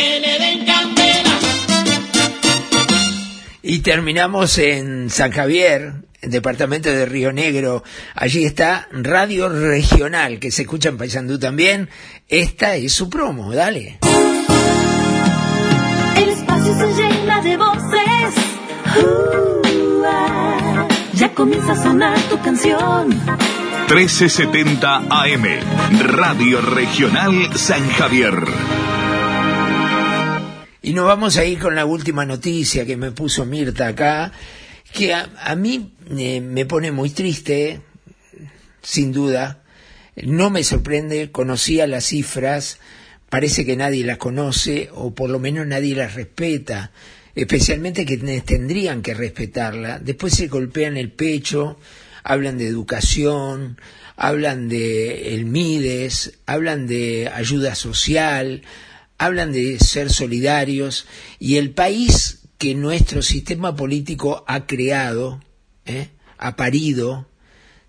Y 3.69 3.81
terminamos 3.81 4.57
en 4.57 5.11
San 5.11 5.31
Javier, 5.31 5.93
departamento 6.23 6.89
de 6.89 7.05
Río 7.05 7.31
Negro. 7.31 7.83
Allí 8.15 8.43
está 8.43 8.87
Radio 8.91 9.47
Regional, 9.47 10.39
que 10.39 10.49
se 10.49 10.63
escucha 10.63 10.89
en 10.89 10.97
Paysandú 10.97 11.37
también. 11.37 11.87
Esta 12.27 12.75
es 12.77 12.93
su 12.93 13.11
promo, 13.11 13.53
dale. 13.53 13.99
El 16.17 16.29
espacio 16.29 16.79
se 16.79 16.87
llena 16.99 17.41
de 17.43 17.57
voces. 17.57 18.33
Uh, 19.03 20.01
ah. 20.03 20.87
ya 21.13 21.31
comienza 21.35 21.73
a 21.73 21.83
sonar 21.83 22.19
tu 22.21 22.41
canción. 22.41 23.09
1370 23.09 24.95
AM, 25.11 25.45
Radio 26.07 26.59
Regional 26.61 27.55
San 27.55 27.87
Javier. 27.91 28.33
Y 30.81 30.93
nos 30.93 31.05
vamos 31.05 31.35
a 31.35 31.43
ir 31.43 31.59
con 31.59 31.75
la 31.75 31.85
última 31.85 32.25
noticia 32.25 32.85
que 32.85 32.95
me 32.95 33.11
puso 33.11 33.45
Mirta 33.45 33.87
acá, 33.87 34.31
que 34.93 35.13
a, 35.13 35.55
mí 35.57 35.91
eh, 36.17 36.39
me 36.39 36.65
pone 36.65 36.93
muy 36.93 37.09
triste, 37.09 37.81
sin 38.81 39.11
duda. 39.11 39.61
No 40.15 40.49
me 40.49 40.63
sorprende, 40.63 41.31
conocía 41.31 41.85
las 41.85 42.05
cifras, 42.05 42.79
parece 43.29 43.65
que 43.65 43.75
nadie 43.75 44.05
las 44.05 44.17
conoce, 44.17 44.89
o 44.93 45.13
por 45.13 45.29
lo 45.29 45.39
menos 45.39 45.67
nadie 45.67 45.95
las 45.95 46.13
respeta, 46.13 46.91
especialmente 47.35 48.05
que 48.05 48.17
tendrían 48.17 49.01
que 49.01 49.13
respetarla. 49.13 49.99
Después 49.99 50.33
se 50.33 50.47
golpean 50.47 50.95
el 50.95 51.11
pecho, 51.11 51.77
hablan 52.23 52.57
de 52.57 52.67
educación, 52.67 53.77
hablan 54.15 54.69
de 54.69 55.35
el 55.35 55.43
MIDES, 55.43 56.39
hablan 56.45 56.87
de 56.87 57.29
ayuda 57.33 57.75
social, 57.75 58.61
hablan 59.19 59.51
de 59.51 59.77
ser 59.79 60.11
solidarios 60.11 61.05
y 61.37 61.57
el 61.57 61.71
país 61.71 62.39
que 62.57 62.73
nuestro 62.73 63.21
sistema 63.21 63.75
político 63.75 64.43
ha 64.47 64.65
creado, 64.65 65.41
¿eh? 65.85 66.09
ha 66.37 66.55
parido, 66.55 67.27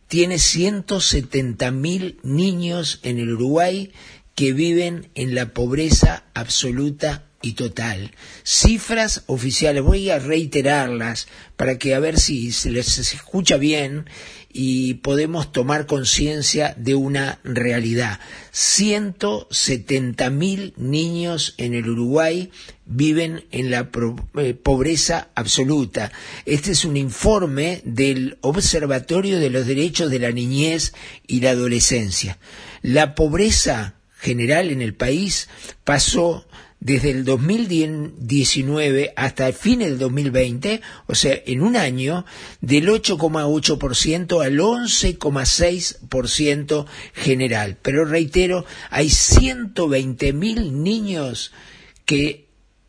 tiene 0.09 0.39
170 0.39 1.71
mil 1.71 2.19
niños 2.23 3.01
en 3.03 3.19
el 3.19 3.33
Uruguay 3.33 3.93
que 4.35 4.53
viven 4.53 5.09
en 5.15 5.35
la 5.35 5.55
pobreza 5.55 6.25
absoluta 6.35 7.30
y 7.43 7.53
total. 7.53 8.13
Cifras 8.45 9.25
oficiales, 9.27 9.83
voy 9.83 10.11
a 10.11 10.19
reiterarlas 10.19 11.27
para 11.57 11.79
que 11.79 11.95
a 11.95 12.01
ver 12.01 12.19
si 12.19 12.53
se 12.53 12.71
les 12.71 12.99
escucha 12.99 13.57
bien 13.57 14.07
y 14.53 14.95
podemos 14.95 15.53
tomar 15.53 15.87
conciencia 15.87 16.75
de 16.77 16.95
una 16.95 17.39
realidad. 17.45 18.21
170 18.51 20.29
mil 20.31 20.75
niños 20.77 21.55
en 21.57 21.75
el 21.75 21.89
Uruguay 21.89 22.51
viven 22.85 23.45
en 23.53 23.71
la 23.71 23.91
eh, 24.39 24.55
pobreza 24.55 25.29
absoluta. 25.35 26.13
Este 26.47 26.73
es 26.73 26.85
un 26.85 26.97
informe 26.97 27.81
del 27.85 28.39
Observatorio 28.41 29.39
de 29.39 29.51
los 29.51 29.67
Derechos 29.67 30.11
de 30.11 30.19
la 30.19 30.33
Niñez 30.33 30.93
y 31.27 31.41
la 31.41 31.51
Adolescencia. 31.51 32.39
La 32.83 33.15
pobreza 33.15 33.95
general 34.19 34.71
en 34.71 34.83
el 34.83 34.95
país 34.95 35.49
pasó 35.85 36.47
desde 36.81 37.11
el 37.11 37.25
2019 37.25 39.13
hasta 39.15 39.47
el 39.47 39.55
fin 39.55 39.79
del 39.81 39.99
2020, 39.99 40.81
o 41.07 41.15
sea, 41.15 41.39
en 41.47 41.63
un 41.63 41.77
año, 41.77 42.25
del 42.61 42.89
8,8% 42.89 44.45
al 44.45 44.59
11,6% 44.59 46.87
general. 47.13 47.77
Pero 47.83 48.07
reitero, 48.07 48.65
hay 48.91 49.09
120.000 49.09 50.73
niños 50.73 51.53
que 52.07 52.47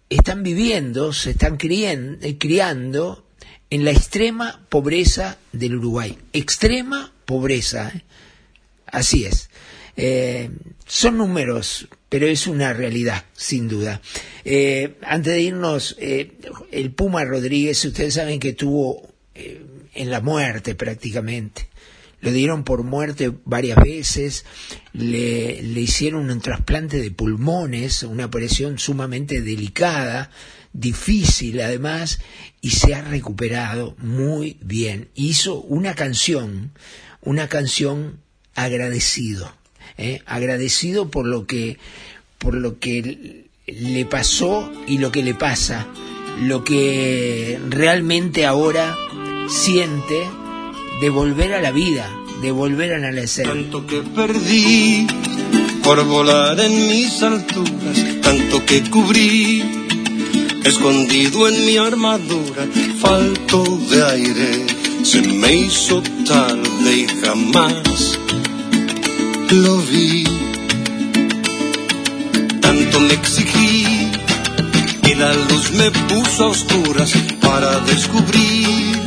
están 0.10 0.44
viviendo, 0.44 1.12
se 1.14 1.32
están 1.32 1.58
criando 1.58 3.26
en 3.70 3.86
la 3.86 3.92
extrema 3.92 4.66
pobreza 4.70 5.38
del 5.52 5.76
Uruguay. 5.76 6.18
Extrema 6.34 7.14
pobreza. 7.26 7.92
¿eh? 7.96 8.04
Así 8.86 9.26
es. 9.26 9.50
Eh, 9.96 10.50
son 10.86 11.18
números, 11.18 11.88
pero 12.12 12.28
es 12.28 12.46
una 12.46 12.74
realidad, 12.74 13.24
sin 13.32 13.70
duda. 13.70 14.02
Eh, 14.44 14.98
antes 15.02 15.32
de 15.32 15.42
irnos, 15.44 15.96
eh, 15.98 16.34
el 16.70 16.92
Puma 16.92 17.24
Rodríguez, 17.24 17.86
ustedes 17.86 18.16
saben 18.16 18.38
que 18.38 18.50
estuvo 18.50 19.14
eh, 19.34 19.66
en 19.94 20.12
la 20.12 20.20
muerte 20.20 20.76
prácticamente. 20.76 21.70
Lo 22.20 22.34
dieron 22.34 22.66
por 22.66 22.84
muerte 22.84 23.32
varias 23.46 23.78
veces, 23.78 24.44
le, 24.92 25.62
le 25.62 25.80
hicieron 25.80 26.30
un 26.30 26.42
trasplante 26.42 27.02
de 27.02 27.12
pulmones, 27.12 28.04
una 28.04 28.26
operación 28.26 28.78
sumamente 28.78 29.40
delicada, 29.40 30.32
difícil 30.74 31.62
además, 31.62 32.20
y 32.60 32.72
se 32.72 32.94
ha 32.94 33.04
recuperado 33.04 33.96
muy 34.00 34.58
bien. 34.60 35.08
Hizo 35.16 35.62
una 35.62 35.96
canción, 35.96 36.74
una 37.22 37.48
canción 37.48 38.20
agradecido 38.54 39.61
¿eh? 39.98 40.22
agradecido 40.26 41.10
por 41.10 41.26
lo 41.28 41.46
que 41.46 41.78
por 42.38 42.56
lo 42.56 42.80
que 42.80 43.46
le 43.68 44.06
pasó 44.06 44.72
y 44.88 44.98
lo 44.98 45.12
que 45.12 45.24
le 45.24 45.36
pasa, 45.36 45.88
lo 46.42 46.64
que 46.64 47.60
realmente 47.70 48.46
ahora 48.46 48.98
siente 49.48 50.28
de 51.02 51.10
volver 51.10 51.54
a 51.54 51.62
la 51.62 51.72
vida, 51.72 52.10
de 52.42 52.52
volver 52.52 52.94
a 52.94 53.12
nacer. 53.12 53.48
Tanto 53.48 53.86
que 53.86 54.02
perdí 54.02 55.08
por 55.84 56.04
volar 56.06 56.60
en 56.60 56.88
mis 56.88 57.22
alturas, 57.22 58.22
tanto 58.22 58.66
que 58.66 58.82
cubrí, 58.90 59.64
escondido 60.64 61.48
en 61.48 61.66
mi 61.66 61.78
armadura, 61.78 62.68
falto 63.00 63.64
de 63.90 64.04
aire, 64.04 64.66
se 65.04 65.22
me 65.22 65.54
hizo 65.54 66.02
tarde 66.26 66.96
y 66.96 67.08
jamás 67.24 68.20
lo 69.52 69.78
vi. 69.78 70.24
Tanto 72.62 73.00
le 73.02 73.14
exigí 73.14 74.12
y 75.04 75.16
la 75.16 75.34
luz 75.34 75.72
me 75.74 75.92
puso 75.92 76.46
a 76.46 76.48
oscuras 76.48 77.12
para 77.42 77.80
descubrir 77.82 79.00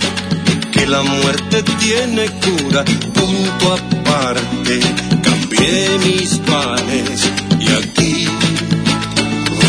que 0.73 0.87
la 0.87 1.03
muerte 1.03 1.63
tiene 1.79 2.27
cura. 2.45 2.85
Punto 2.85 3.75
aparte, 3.75 4.81
cambié 5.23 5.99
mis 6.05 6.39
planes 6.39 7.31
y 7.59 7.69
aquí 7.73 8.29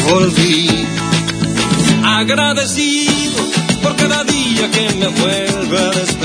volví. 0.10 0.70
Agradecido 2.04 3.44
por 3.82 3.96
cada 3.96 4.24
día 4.24 4.70
que 4.72 4.94
me 4.96 5.08
vuelve 5.08 5.78
a 5.80 5.90
despertar, 5.92 6.25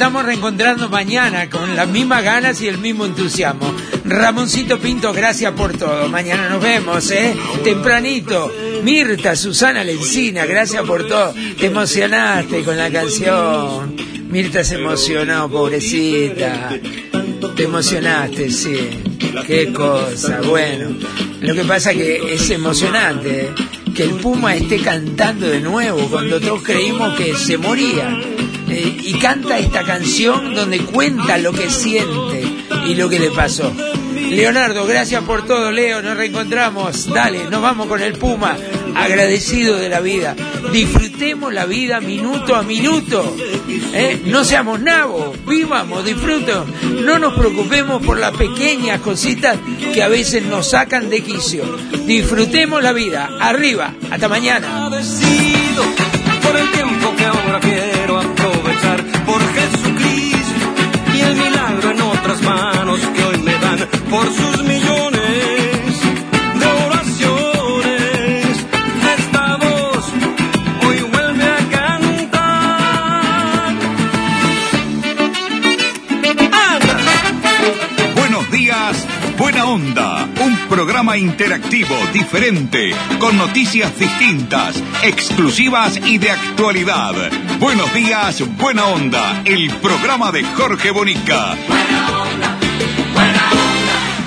estamos 0.00 0.24
reencontrando 0.24 0.88
mañana 0.88 1.50
con 1.50 1.76
las 1.76 1.86
mismas 1.86 2.24
ganas 2.24 2.62
y 2.62 2.68
el 2.68 2.78
mismo 2.78 3.04
entusiasmo. 3.04 3.70
Ramoncito 4.06 4.78
Pinto, 4.78 5.12
gracias 5.12 5.52
por 5.52 5.76
todo. 5.76 6.08
Mañana 6.08 6.48
nos 6.48 6.62
vemos, 6.62 7.10
¿eh? 7.10 7.36
Tempranito. 7.62 8.50
Mirta, 8.82 9.36
Susana 9.36 9.84
Lencina, 9.84 10.46
gracias 10.46 10.86
por 10.86 11.06
todo. 11.06 11.34
Te 11.58 11.66
emocionaste 11.66 12.62
con 12.62 12.78
la 12.78 12.90
canción. 12.90 13.94
Mirta 14.30 14.64
se 14.64 14.76
emocionó, 14.76 15.50
pobrecita. 15.50 16.70
Te 17.54 17.64
emocionaste, 17.64 18.50
sí. 18.50 18.78
Qué 19.46 19.70
cosa, 19.70 20.40
bueno. 20.40 20.96
Lo 21.42 21.54
que 21.54 21.64
pasa 21.64 21.92
que 21.92 22.36
es 22.36 22.48
emocionante 22.48 23.42
¿eh? 23.42 23.50
que 23.94 24.04
el 24.04 24.12
Puma 24.12 24.56
esté 24.56 24.78
cantando 24.78 25.46
de 25.46 25.60
nuevo 25.60 26.08
cuando 26.08 26.40
todos 26.40 26.62
creímos 26.62 27.18
que 27.18 27.34
se 27.34 27.58
moría. 27.58 28.18
Eh, 28.70 28.96
y 29.02 29.14
canta 29.14 29.58
esta 29.58 29.82
canción 29.82 30.54
donde 30.54 30.78
cuenta 30.78 31.38
lo 31.38 31.52
que 31.52 31.68
siente 31.70 32.44
y 32.86 32.94
lo 32.94 33.08
que 33.08 33.18
le 33.18 33.30
pasó. 33.30 33.72
Leonardo, 34.30 34.86
gracias 34.86 35.24
por 35.24 35.44
todo, 35.44 35.72
Leo, 35.72 36.02
nos 36.02 36.16
reencontramos. 36.16 37.12
Dale, 37.12 37.50
nos 37.50 37.60
vamos 37.60 37.88
con 37.88 38.00
el 38.00 38.12
Puma, 38.12 38.56
agradecido 38.94 39.76
de 39.76 39.88
la 39.88 39.98
vida. 39.98 40.36
Disfrutemos 40.72 41.52
la 41.52 41.66
vida 41.66 42.00
minuto 42.00 42.54
a 42.54 42.62
minuto. 42.62 43.36
¿eh? 43.92 44.20
No 44.26 44.44
seamos 44.44 44.80
nabos, 44.80 45.36
vivamos, 45.44 46.04
disfrutemos. 46.04 46.66
No 47.04 47.18
nos 47.18 47.34
preocupemos 47.34 48.04
por 48.04 48.18
las 48.18 48.36
pequeñas 48.36 49.00
cositas 49.00 49.58
que 49.92 50.02
a 50.02 50.08
veces 50.08 50.44
nos 50.44 50.70
sacan 50.70 51.10
de 51.10 51.22
quicio. 51.22 51.64
Disfrutemos 52.06 52.82
la 52.84 52.92
vida. 52.92 53.30
Arriba, 53.40 53.94
hasta 54.10 54.28
mañana. 54.28 54.88
Por 64.10 64.26
sus 64.26 64.62
millones 64.64 66.00
de 66.58 66.66
oraciones. 66.66 68.46
Esta 69.18 69.56
voz 69.56 70.04
hoy 70.84 71.00
vuelve 71.12 71.44
a 71.44 71.58
cantar. 71.70 72.82
Buenos 78.16 78.50
días, 78.50 79.06
buena 79.38 79.64
onda. 79.64 80.28
Un 80.40 80.56
programa 80.68 81.16
interactivo, 81.16 81.94
diferente, 82.12 82.92
con 83.20 83.38
noticias 83.38 83.96
distintas, 83.96 84.82
exclusivas 85.04 86.00
y 86.04 86.18
de 86.18 86.32
actualidad. 86.32 87.14
Buenos 87.60 87.94
días, 87.94 88.42
buena 88.58 88.86
onda. 88.86 89.42
El 89.44 89.70
programa 89.76 90.32
de 90.32 90.42
Jorge 90.42 90.90
Bonica. 90.90 91.56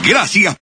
Gracias. 0.04 0.63